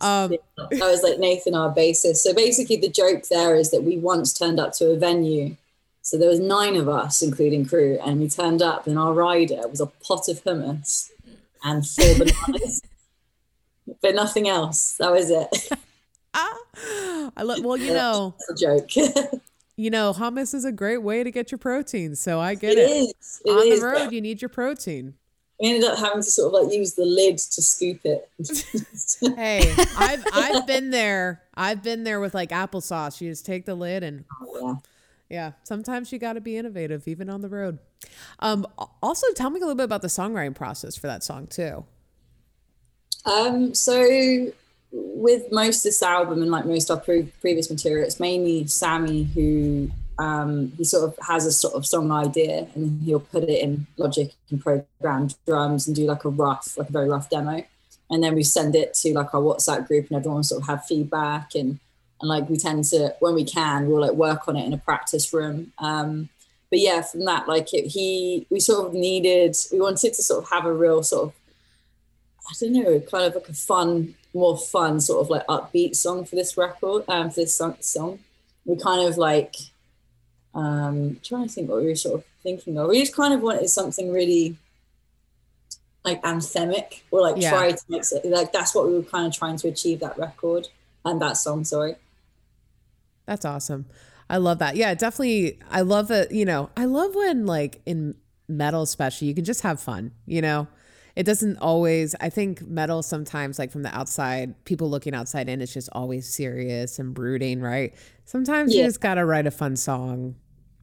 Um, 0.00 0.34
I 0.58 0.88
was 0.88 1.02
like 1.02 1.18
Nathan, 1.18 1.54
our 1.54 1.74
bassist. 1.74 2.16
So 2.16 2.32
basically, 2.32 2.76
the 2.76 2.88
joke 2.88 3.24
there 3.28 3.56
is 3.56 3.70
that 3.70 3.82
we 3.82 3.98
once 3.98 4.32
turned 4.32 4.60
up 4.60 4.72
to 4.74 4.90
a 4.90 4.96
venue 4.96 5.56
so 6.02 6.16
there 6.16 6.28
was 6.28 6.40
nine 6.40 6.76
of 6.76 6.88
us, 6.88 7.22
including 7.22 7.66
crew, 7.66 7.98
and 8.04 8.20
we 8.20 8.28
turned 8.28 8.62
up, 8.62 8.86
and 8.86 8.98
our 8.98 9.12
rider 9.12 9.68
was 9.68 9.80
a 9.80 9.86
pot 9.86 10.28
of 10.28 10.42
hummus 10.42 11.10
and 11.62 11.86
four 11.86 12.14
bananas, 12.18 12.82
but 14.00 14.14
nothing 14.14 14.48
else. 14.48 14.96
That 14.96 15.12
was 15.12 15.30
it. 15.30 15.68
ah, 16.34 16.56
I 17.36 17.42
love. 17.42 17.62
Well, 17.62 17.76
you 17.76 17.92
know, 17.92 18.34
a 18.48 18.54
joke. 18.54 18.90
you 19.76 19.90
know, 19.90 20.12
hummus 20.12 20.54
is 20.54 20.64
a 20.64 20.72
great 20.72 21.02
way 21.02 21.22
to 21.22 21.30
get 21.30 21.52
your 21.52 21.58
protein. 21.58 22.16
So 22.16 22.40
I 22.40 22.54
get 22.54 22.72
it. 22.72 22.90
it. 22.90 23.14
Is. 23.20 23.42
it 23.44 23.50
On 23.50 23.68
is. 23.68 23.80
the 23.80 23.86
road, 23.86 24.12
you 24.12 24.22
need 24.22 24.40
your 24.40 24.48
protein. 24.48 25.14
We 25.60 25.68
ended 25.68 25.84
up 25.84 25.98
having 25.98 26.22
to 26.22 26.30
sort 26.30 26.54
of 26.54 26.64
like 26.64 26.74
use 26.74 26.94
the 26.94 27.04
lid 27.04 27.38
to 27.38 27.62
scoop 27.62 28.00
it. 28.04 28.30
hey, 29.36 29.74
I've 29.98 30.24
I've 30.32 30.66
been 30.66 30.90
there. 30.90 31.42
I've 31.54 31.82
been 31.82 32.04
there 32.04 32.20
with 32.20 32.34
like 32.34 32.50
applesauce. 32.50 33.20
You 33.20 33.30
just 33.30 33.46
take 33.46 33.66
the 33.66 33.74
lid 33.74 34.02
and. 34.02 34.24
Oh, 34.42 34.60
yeah 34.62 34.74
yeah, 35.30 35.52
sometimes 35.62 36.12
you 36.12 36.18
got 36.18 36.32
to 36.34 36.40
be 36.40 36.56
innovative, 36.58 37.06
even 37.06 37.30
on 37.30 37.40
the 37.40 37.48
road. 37.48 37.78
Um, 38.40 38.66
also, 39.00 39.28
tell 39.34 39.48
me 39.48 39.60
a 39.60 39.62
little 39.62 39.76
bit 39.76 39.84
about 39.84 40.02
the 40.02 40.08
songwriting 40.08 40.56
process 40.56 40.96
for 40.96 41.06
that 41.06 41.22
song 41.22 41.46
too. 41.46 41.84
Um, 43.24 43.72
so 43.74 44.52
with 44.90 45.52
most 45.52 45.78
of 45.78 45.82
this 45.84 46.02
album 46.02 46.42
and 46.42 46.50
like 46.50 46.66
most 46.66 46.90
of 46.90 46.98
our 46.98 47.04
pre- 47.04 47.32
previous 47.40 47.70
material, 47.70 48.04
it's 48.04 48.18
mainly 48.18 48.66
Sammy 48.66 49.24
who 49.24 49.90
um, 50.20 50.72
he 50.76 50.84
sort 50.84 51.08
of 51.08 51.26
has 51.26 51.46
a 51.46 51.52
sort 51.52 51.74
of 51.74 51.86
song 51.86 52.12
idea 52.12 52.68
and 52.74 53.02
he'll 53.02 53.20
put 53.20 53.44
it 53.44 53.62
in 53.62 53.86
Logic 53.96 54.32
and 54.50 54.60
program 54.60 55.30
drums 55.46 55.86
and 55.86 55.96
do 55.96 56.04
like 56.04 56.24
a 56.24 56.28
rough, 56.28 56.76
like 56.76 56.90
a 56.90 56.92
very 56.92 57.08
rough 57.08 57.30
demo. 57.30 57.64
And 58.10 58.22
then 58.22 58.34
we 58.34 58.42
send 58.42 58.74
it 58.74 58.92
to 58.94 59.14
like 59.14 59.34
our 59.34 59.40
WhatsApp 59.40 59.86
group 59.86 60.08
and 60.08 60.18
everyone 60.18 60.42
sort 60.42 60.62
of 60.62 60.68
have 60.68 60.84
feedback 60.84 61.54
and 61.54 61.78
and 62.20 62.28
like 62.28 62.48
we 62.48 62.56
tend 62.56 62.84
to 62.84 63.14
when 63.20 63.34
we 63.34 63.44
can 63.44 63.88
we'll 63.88 64.00
like 64.00 64.12
work 64.12 64.46
on 64.48 64.56
it 64.56 64.66
in 64.66 64.72
a 64.72 64.78
practice 64.78 65.32
room 65.32 65.72
um 65.78 66.28
but 66.70 66.78
yeah 66.78 67.02
from 67.02 67.24
that 67.24 67.48
like 67.48 67.72
it, 67.72 67.86
he 67.86 68.46
we 68.50 68.60
sort 68.60 68.86
of 68.86 68.94
needed 68.94 69.56
we 69.72 69.80
wanted 69.80 70.12
to 70.12 70.22
sort 70.22 70.42
of 70.42 70.50
have 70.50 70.66
a 70.66 70.72
real 70.72 71.02
sort 71.02 71.28
of 71.28 71.34
i 72.48 72.52
don't 72.60 72.72
know 72.72 73.00
kind 73.00 73.24
of 73.24 73.34
like 73.34 73.48
a 73.48 73.54
fun 73.54 74.14
more 74.34 74.56
fun 74.56 75.00
sort 75.00 75.20
of 75.20 75.30
like 75.30 75.46
upbeat 75.46 75.96
song 75.96 76.24
for 76.24 76.36
this 76.36 76.56
record 76.56 77.04
um 77.08 77.30
for 77.30 77.40
this 77.40 77.54
song, 77.54 77.76
song. 77.80 78.18
we 78.64 78.76
kind 78.76 79.06
of 79.08 79.16
like 79.16 79.56
um 80.54 81.18
trying 81.22 81.44
to 81.44 81.48
think 81.48 81.68
what 81.68 81.80
we 81.80 81.86
were 81.86 81.94
sort 81.94 82.16
of 82.16 82.24
thinking 82.42 82.76
of 82.76 82.88
we 82.88 83.00
just 83.00 83.14
kind 83.14 83.32
of 83.32 83.40
wanted 83.40 83.68
something 83.68 84.12
really 84.12 84.56
like 86.04 86.20
anthemic 86.22 87.02
or 87.10 87.20
like 87.20 87.36
yeah. 87.36 87.50
try 87.50 87.70
to 87.70 87.82
make 87.88 88.02
it 88.10 88.24
like 88.26 88.52
that's 88.52 88.74
what 88.74 88.86
we 88.86 88.94
were 88.94 89.02
kind 89.02 89.26
of 89.26 89.32
trying 89.32 89.56
to 89.56 89.68
achieve 89.68 90.00
that 90.00 90.18
record 90.18 90.68
and 91.04 91.20
that 91.20 91.36
song 91.36 91.62
sorry 91.64 91.94
that's 93.30 93.44
awesome. 93.44 93.86
I 94.28 94.38
love 94.38 94.58
that. 94.58 94.74
Yeah, 94.74 94.92
definitely. 94.94 95.60
I 95.70 95.82
love 95.82 96.10
it. 96.10 96.32
You 96.32 96.44
know, 96.44 96.70
I 96.76 96.86
love 96.86 97.14
when 97.14 97.46
like 97.46 97.80
in 97.86 98.16
metal, 98.48 98.82
especially, 98.82 99.28
you 99.28 99.34
can 99.34 99.44
just 99.44 99.60
have 99.60 99.80
fun. 99.80 100.10
You 100.26 100.42
know, 100.42 100.66
it 101.20 101.26
doesn't 101.26 101.58
always. 101.58 102.14
I 102.18 102.30
think 102.30 102.66
metal 102.66 103.02
sometimes, 103.02 103.58
like 103.58 103.70
from 103.70 103.82
the 103.82 103.94
outside, 103.94 104.64
people 104.64 104.88
looking 104.88 105.14
outside 105.14 105.50
in, 105.50 105.60
it's 105.60 105.74
just 105.74 105.90
always 105.92 106.26
serious 106.26 106.98
and 106.98 107.12
brooding, 107.12 107.60
right? 107.60 107.94
Sometimes 108.24 108.74
yeah. 108.74 108.80
you 108.80 108.88
just 108.88 109.02
gotta 109.02 109.26
write 109.26 109.46
a 109.46 109.50
fun 109.50 109.76
song. 109.76 110.34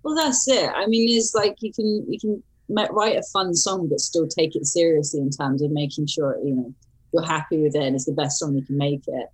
Well, 0.03 0.13
that's 0.13 0.47
it. 0.47 0.69
I 0.75 0.85
mean, 0.85 1.17
it's 1.17 1.33
like 1.33 1.55
you 1.61 1.73
can 1.73 2.05
you 2.07 2.19
can 2.19 2.43
write 2.69 3.17
a 3.17 3.23
fun 3.33 3.55
song, 3.55 3.87
but 3.87 3.99
still 3.99 4.27
take 4.27 4.55
it 4.55 4.67
seriously 4.67 5.21
in 5.21 5.31
terms 5.31 5.63
of 5.63 5.71
making 5.71 6.05
sure 6.05 6.37
you 6.45 6.53
know 6.53 6.71
you're 7.13 7.25
happy 7.25 7.57
with 7.57 7.75
it 7.75 7.81
and 7.81 7.95
it's 7.95 8.05
the 8.05 8.11
best 8.11 8.37
song 8.37 8.53
you 8.53 8.63
can 8.63 8.77
make 8.77 9.01
it. 9.07 9.29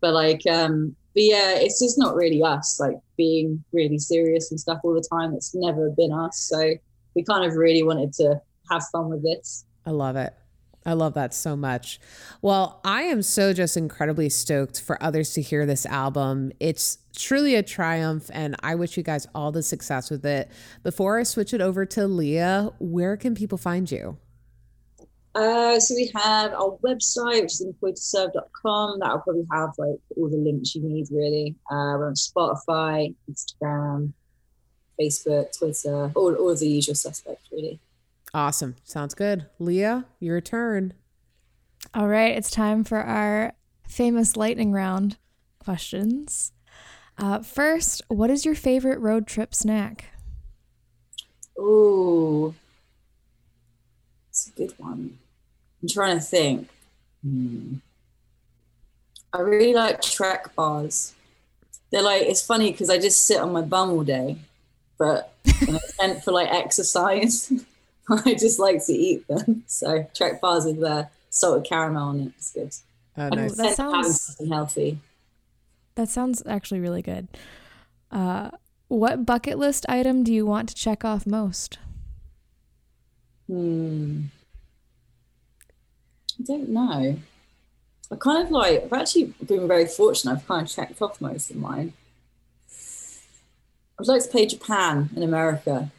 But 0.00 0.12
like, 0.12 0.42
um, 0.50 0.96
but 1.14 1.22
yeah, 1.22 1.54
it's 1.54 1.78
just 1.78 2.00
not 2.00 2.16
really 2.16 2.42
us, 2.42 2.80
like 2.80 2.96
being 3.16 3.62
really 3.72 3.98
serious 3.98 4.50
and 4.50 4.58
stuff 4.58 4.80
all 4.82 4.92
the 4.92 5.08
time. 5.08 5.34
It's 5.34 5.54
never 5.54 5.90
been 5.90 6.10
us. 6.12 6.48
So 6.50 6.72
we 7.14 7.22
kind 7.22 7.44
of 7.44 7.54
really 7.54 7.84
wanted 7.84 8.12
to 8.14 8.40
have 8.72 8.82
fun 8.90 9.08
with 9.08 9.22
this. 9.22 9.64
I 9.86 9.92
love 9.92 10.16
it. 10.16 10.34
I 10.88 10.94
love 10.94 11.12
that 11.14 11.34
so 11.34 11.54
much. 11.54 12.00
Well, 12.40 12.80
I 12.82 13.02
am 13.02 13.20
so 13.20 13.52
just 13.52 13.76
incredibly 13.76 14.30
stoked 14.30 14.80
for 14.80 15.00
others 15.02 15.34
to 15.34 15.42
hear 15.42 15.66
this 15.66 15.84
album. 15.84 16.50
It's 16.60 16.96
truly 17.14 17.56
a 17.56 17.62
triumph, 17.62 18.30
and 18.32 18.56
I 18.62 18.74
wish 18.74 18.96
you 18.96 19.02
guys 19.02 19.26
all 19.34 19.52
the 19.52 19.62
success 19.62 20.08
with 20.08 20.24
it. 20.24 20.50
Before 20.82 21.18
I 21.18 21.24
switch 21.24 21.52
it 21.52 21.60
over 21.60 21.84
to 21.84 22.06
Leah, 22.06 22.70
where 22.78 23.18
can 23.18 23.34
people 23.34 23.58
find 23.58 23.90
you? 23.90 24.16
Uh, 25.34 25.78
so 25.78 25.94
we 25.94 26.10
have 26.14 26.54
our 26.54 26.78
website, 26.82 27.42
which 27.42 27.52
is 27.52 27.66
employedtoserve.com. 27.66 29.00
That'll 29.00 29.18
probably 29.18 29.46
have 29.52 29.74
like 29.76 29.98
all 30.16 30.30
the 30.30 30.38
links 30.38 30.74
you 30.74 30.82
need, 30.82 31.08
really. 31.10 31.54
Uh, 31.70 32.00
we're 32.00 32.08
on 32.08 32.14
Spotify, 32.14 33.14
Instagram, 33.30 34.14
Facebook, 34.98 35.54
Twitter, 35.58 36.10
all, 36.16 36.34
all 36.34 36.54
the 36.54 36.66
usual 36.66 36.94
suspects, 36.94 37.46
really. 37.52 37.78
Awesome. 38.34 38.76
Sounds 38.84 39.14
good. 39.14 39.46
Leah, 39.58 40.06
your 40.20 40.40
turn. 40.40 40.94
All 41.94 42.08
right, 42.08 42.36
it's 42.36 42.50
time 42.50 42.84
for 42.84 42.98
our 42.98 43.54
famous 43.86 44.36
lightning 44.36 44.72
round 44.72 45.16
questions. 45.58 46.52
Uh, 47.16 47.40
first, 47.40 48.02
what 48.08 48.30
is 48.30 48.44
your 48.44 48.54
favorite 48.54 49.00
road 49.00 49.26
trip 49.26 49.54
snack? 49.54 50.06
Ooh, 51.58 52.54
it's 54.30 54.48
a 54.48 54.50
good 54.52 54.74
one. 54.78 55.18
I'm 55.82 55.88
trying 55.88 56.18
to 56.18 56.24
think. 56.24 56.68
Hmm. 57.22 57.76
I 59.32 59.40
really 59.40 59.74
like 59.74 60.00
Trek 60.00 60.54
bars. 60.54 61.14
They're 61.90 62.02
like 62.02 62.22
it's 62.22 62.44
funny 62.44 62.70
because 62.70 62.90
I 62.90 62.98
just 62.98 63.22
sit 63.22 63.40
on 63.40 63.52
my 63.52 63.62
bum 63.62 63.90
all 63.90 64.04
day, 64.04 64.36
but 64.98 65.34
when 65.64 65.76
it's 65.76 65.98
meant 66.00 66.22
for 66.22 66.32
like 66.32 66.48
exercise, 66.50 67.52
I 68.24 68.34
just 68.34 68.58
like 68.58 68.84
to 68.86 68.92
eat 68.92 69.26
them. 69.28 69.64
So 69.66 70.06
Trek 70.14 70.40
bars 70.40 70.64
with 70.64 70.80
the 70.80 71.08
salted 71.30 71.68
caramel 71.68 72.08
on 72.08 72.20
it. 72.20 72.32
It's 72.36 72.52
good. 72.52 72.74
Oh, 73.16 73.26
I 73.26 73.28
nice. 73.30 73.56
that 73.56 73.64
tend 73.64 73.76
to 73.76 73.82
have 73.82 74.04
sounds- 74.04 74.20
something 74.20 74.48
healthy. 74.52 74.98
That 75.96 76.08
sounds 76.08 76.42
actually 76.46 76.80
really 76.80 77.02
good. 77.02 77.28
Uh, 78.12 78.50
what 78.86 79.26
bucket 79.26 79.58
list 79.58 79.84
item 79.88 80.22
do 80.24 80.32
you 80.32 80.46
want 80.46 80.68
to 80.70 80.74
check 80.74 81.04
off 81.04 81.26
most? 81.26 81.78
Hmm. 83.48 84.22
I 86.38 86.42
don't 86.44 86.68
know. 86.68 87.16
I 88.10 88.16
kind 88.16 88.42
of 88.44 88.50
like, 88.50 88.84
I've 88.84 88.92
actually 88.92 89.34
been 89.44 89.66
very 89.68 89.86
fortunate. 89.86 90.32
I've 90.36 90.46
kind 90.46 90.66
of 90.66 90.72
checked 90.72 91.02
off 91.02 91.20
most 91.20 91.50
of 91.50 91.56
mine. 91.56 91.92
I'd 94.00 94.06
like 94.06 94.22
to 94.22 94.28
play 94.28 94.46
Japan 94.46 95.10
in 95.16 95.22
America. 95.24 95.90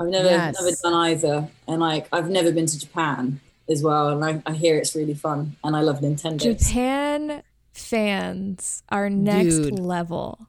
I've 0.00 0.08
never, 0.08 0.28
Yes. 0.28 0.56
never 0.60 0.74
done 0.82 0.94
either. 0.94 1.48
And 1.68 1.80
like, 1.80 2.08
I've 2.12 2.28
never 2.30 2.50
been 2.52 2.66
to 2.66 2.78
Japan 2.78 3.40
as 3.70 3.82
well. 3.82 4.08
And 4.08 4.24
I, 4.24 4.42
I 4.50 4.54
hear 4.54 4.76
it's 4.78 4.94
really 4.96 5.14
fun. 5.14 5.56
And 5.62 5.76
I 5.76 5.80
love 5.80 6.00
Nintendo. 6.00 6.58
Japan 6.58 7.42
fans 7.72 8.82
are 8.88 9.08
next 9.08 9.56
Dude. 9.56 9.78
level. 9.78 10.48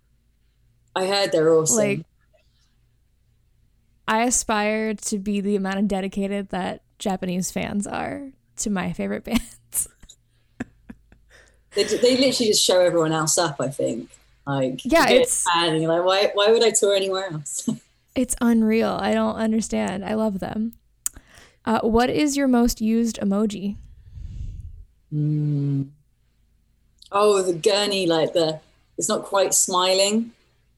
I 0.96 1.06
heard 1.08 1.32
they're 1.32 1.50
awesome. 1.54 1.78
Like, 1.78 2.06
I 4.08 4.24
aspire 4.24 4.94
to 4.96 5.18
be 5.20 5.40
the 5.42 5.56
amount 5.56 5.80
of 5.80 5.88
dedicated 5.88 6.50
that 6.50 6.82
Japanese 7.00 7.52
fans 7.52 7.88
are 7.88 8.30
to 8.58 8.70
my 8.70 8.92
favorite 8.94 9.24
bands. 9.26 9.88
they, 11.76 11.84
they 11.84 12.18
literally 12.18 12.32
just 12.32 12.64
show 12.64 12.82
everyone 12.82 13.12
else 13.14 13.38
up, 13.38 13.58
I 13.62 13.70
think. 13.70 14.10
Like, 14.46 14.82
Yeah, 14.84 15.02
you 15.04 15.06
go 15.06 15.10
to 15.10 15.16
it's- 15.22 15.44
Japan 15.46 15.74
and 15.74 15.82
you're 15.82 15.92
like, 15.92 16.06
why, 16.06 16.32
why 16.34 16.52
would 16.52 16.64
I 16.64 16.72
tour 16.72 16.96
anywhere 16.96 17.32
else? 17.32 17.70
It's 18.16 18.36
unreal. 18.42 18.98
I 19.00 19.14
don't 19.14 19.36
understand. 19.36 20.06
I 20.06 20.14
love 20.14 20.40
them. 20.40 20.74
Uh, 21.66 21.80
what 21.82 22.10
is 22.10 22.36
your 22.38 22.48
most 22.48 22.82
used 22.82 23.20
emoji? 23.20 23.78
Mm. 25.14 25.90
Oh, 27.12 27.42
the 27.42 27.54
gurney, 27.54 28.06
like 28.08 28.34
the 28.34 28.60
it's 28.98 29.10
not 29.10 29.24
quite 29.24 29.54
smiling, 29.54 30.32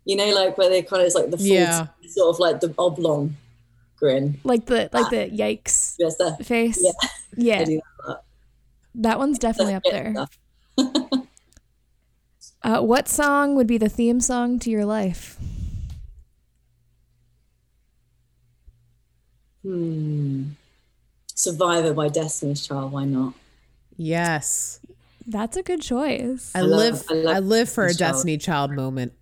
you 0.05 0.15
know, 0.15 0.33
like 0.33 0.57
where 0.57 0.69
they 0.69 0.81
kind 0.81 1.01
of 1.01 1.07
it's 1.07 1.15
like 1.15 1.29
the 1.31 1.37
full 1.37 1.45
Yeah. 1.47 1.87
sort 2.07 2.35
of 2.35 2.39
like 2.39 2.59
the 2.59 2.73
oblong 2.77 3.35
grin. 3.97 4.39
Like 4.43 4.65
the 4.65 4.89
like 4.93 5.09
the 5.09 5.29
yikes 5.29 5.95
Yes, 5.97 6.17
that 6.17 6.45
face. 6.45 6.79
Yeah. 6.81 6.91
Yeah, 7.37 7.63
that. 8.07 8.21
that 8.95 9.19
one's 9.19 9.39
definitely 9.39 9.73
up 9.73 9.83
there. 9.83 10.15
Uh, 12.63 12.81
what 12.81 13.07
song 13.07 13.55
would 13.55 13.67
be 13.67 13.77
the 13.77 13.89
theme 13.89 14.19
song 14.19 14.57
to 14.57 14.71
your 14.71 14.85
life? 14.85 15.37
Hmm. 19.65 20.43
Survivor 21.33 21.93
by 21.93 22.07
Destiny's 22.09 22.65
Child. 22.65 22.91
Why 22.91 23.05
not? 23.05 23.33
Yes. 23.97 24.79
That's 25.25 25.57
a 25.57 25.63
good 25.63 25.81
choice. 25.81 26.51
I, 26.53 26.59
I 26.59 26.61
love- 26.61 27.09
live 27.09 27.27
I 27.27 27.31
I, 27.31 27.39
live 27.39 27.67
for 27.69 27.85
a 27.85 27.87
Destiny's 27.87 27.97
Child. 27.97 28.13
Destiny 28.13 28.37
Child 28.37 28.71
moment. 28.73 29.13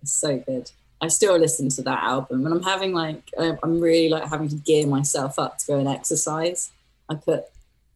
It's 0.00 0.12
so 0.12 0.38
good. 0.38 0.70
I 1.00 1.08
still 1.08 1.36
listen 1.38 1.68
to 1.68 1.82
that 1.82 2.02
album, 2.02 2.44
and 2.46 2.54
I'm 2.54 2.62
having 2.62 2.92
like 2.92 3.22
I'm 3.38 3.58
I'm 3.62 3.78
really 3.80 4.08
like 4.08 4.26
having 4.28 4.48
to 4.48 4.56
gear 4.56 4.86
myself 4.86 5.38
up 5.38 5.58
to 5.58 5.66
go 5.66 5.78
and 5.78 5.86
exercise. 5.86 6.70
I 7.08 7.14
put 7.14 7.44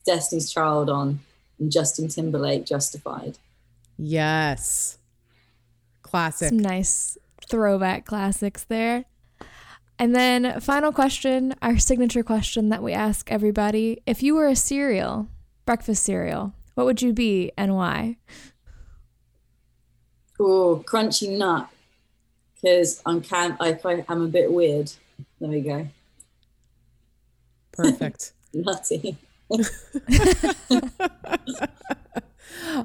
Destiny's 0.04 0.52
Child 0.52 0.90
on 0.90 1.20
and 1.58 1.72
Justin 1.72 2.08
Timberlake 2.08 2.66
Justified. 2.66 3.38
Yes. 3.98 4.98
Classic. 6.02 6.50
Some 6.50 6.58
nice 6.58 7.16
throwback 7.48 8.04
classics 8.04 8.64
there. 8.64 9.06
And 10.02 10.16
then, 10.16 10.58
final 10.60 10.90
question, 10.90 11.54
our 11.62 11.78
signature 11.78 12.24
question 12.24 12.70
that 12.70 12.82
we 12.82 12.92
ask 12.92 13.30
everybody. 13.30 14.02
If 14.04 14.20
you 14.20 14.34
were 14.34 14.48
a 14.48 14.56
cereal, 14.56 15.28
breakfast 15.64 16.02
cereal, 16.02 16.54
what 16.74 16.86
would 16.86 17.02
you 17.02 17.12
be 17.12 17.52
and 17.56 17.76
why? 17.76 18.16
Oh, 20.40 20.82
crunchy 20.84 21.38
nut. 21.38 21.68
Because 22.56 23.00
I'm 23.06 23.20
can 23.20 23.56
like 23.60 23.86
I 23.86 24.04
am 24.08 24.22
a 24.22 24.26
bit 24.26 24.50
weird. 24.50 24.90
There 25.40 25.50
we 25.50 25.60
go. 25.60 25.86
Perfect. 27.70 28.32
Nutty. 28.52 29.16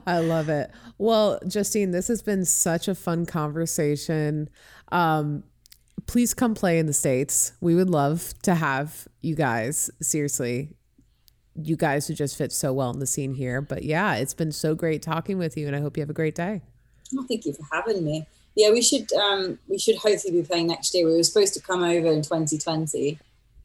I 0.05 0.19
love 0.19 0.49
it. 0.49 0.69
Well, 0.99 1.39
Justine, 1.47 1.89
this 1.89 2.09
has 2.09 2.21
been 2.21 2.45
such 2.45 2.87
a 2.87 2.93
fun 2.93 3.25
conversation. 3.25 4.49
Um, 4.91 5.45
please 6.07 6.33
come 6.33 6.55
play 6.55 6.79
in 6.79 6.85
the 6.87 6.93
States. 6.93 7.53
We 7.61 7.75
would 7.75 7.89
love 7.89 8.33
to 8.43 8.55
have 8.55 9.07
you 9.21 9.35
guys. 9.35 9.89
Seriously, 10.01 10.75
you 11.55 11.75
guys 11.75 12.07
would 12.07 12.17
just 12.17 12.37
fit 12.37 12.51
so 12.51 12.73
well 12.73 12.89
in 12.91 12.99
the 12.99 13.05
scene 13.07 13.33
here. 13.33 13.61
But 13.61 13.83
yeah, 13.83 14.15
it's 14.15 14.33
been 14.33 14.51
so 14.51 14.73
great 14.75 15.01
talking 15.01 15.37
with 15.37 15.57
you, 15.57 15.67
and 15.67 15.75
I 15.75 15.79
hope 15.81 15.97
you 15.97 16.01
have 16.01 16.09
a 16.09 16.13
great 16.13 16.35
day. 16.35 16.61
Oh, 17.17 17.23
thank 17.27 17.45
you 17.45 17.53
for 17.53 17.63
having 17.71 18.03
me. 18.03 18.25
Yeah, 18.55 18.71
we 18.71 18.81
should 18.81 19.11
um 19.13 19.59
we 19.67 19.77
should 19.77 19.97
hopefully 19.97 20.41
be 20.41 20.43
playing 20.47 20.67
next 20.67 20.93
year. 20.93 21.05
We 21.05 21.15
were 21.15 21.23
supposed 21.23 21.53
to 21.53 21.61
come 21.61 21.83
over 21.83 22.07
in 22.07 22.21
2020. 22.23 23.19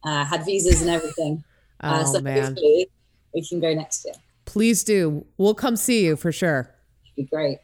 Uh, 0.04 0.24
had 0.24 0.44
visas 0.44 0.80
and 0.82 0.90
everything. 0.90 1.42
Uh, 1.84 2.04
Oh 2.06 2.12
so 2.12 2.20
man, 2.20 2.44
hopefully 2.44 2.88
we 3.34 3.44
can 3.44 3.58
go 3.58 3.74
next 3.74 4.04
year. 4.04 4.14
please 4.44 4.84
do. 4.84 5.26
We'll 5.36 5.54
come 5.54 5.74
see 5.74 6.04
you 6.04 6.14
for 6.14 6.30
sure. 6.30 6.72
It'd 7.04 7.16
be 7.16 7.22
great. 7.24 7.58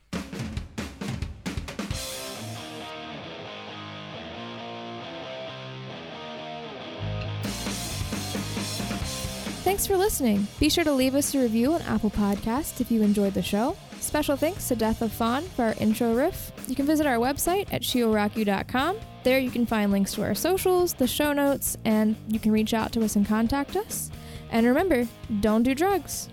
Thanks 9.79 9.87
for 9.87 9.97
listening. 9.97 10.49
Be 10.59 10.69
sure 10.69 10.83
to 10.83 10.91
leave 10.91 11.15
us 11.15 11.37
a 11.37 11.39
review 11.39 11.73
on 11.73 11.83
Apple 11.83 12.11
Podcasts 12.11 12.81
if 12.81 12.91
you 12.91 13.01
enjoyed 13.01 13.33
the 13.33 13.43
show. 13.43 13.77
Special 14.01 14.37
thanks 14.37 14.67
to 14.67 14.75
Death 14.75 15.03
of 15.03 15.13
Fawn 15.13 15.45
for 15.45 15.67
our 15.67 15.75
intro 15.79 16.17
riff. 16.17 16.51
You 16.67 16.75
can 16.75 16.85
visit 16.85 17.07
our 17.07 17.19
website 17.19 17.73
at 17.73 17.83
shioroku.com. 17.83 18.97
There 19.23 19.39
you 19.39 19.53
can 19.53 19.67
find 19.67 19.93
links 19.93 20.15
to 20.15 20.25
our 20.25 20.35
socials, 20.35 20.95
the 20.95 21.07
show 21.07 21.33
notes, 21.33 21.77
and 21.85 22.17
you 22.27 22.41
can 22.41 22.51
reach 22.51 22.75
out 22.75 22.91
to 22.95 23.05
us 23.05 23.15
and 23.15 23.25
contact 23.25 23.77
us. 23.77 24.11
And 24.51 24.67
remember, 24.67 25.07
don't 25.39 25.63
do 25.63 25.77
drugs. 25.77 26.29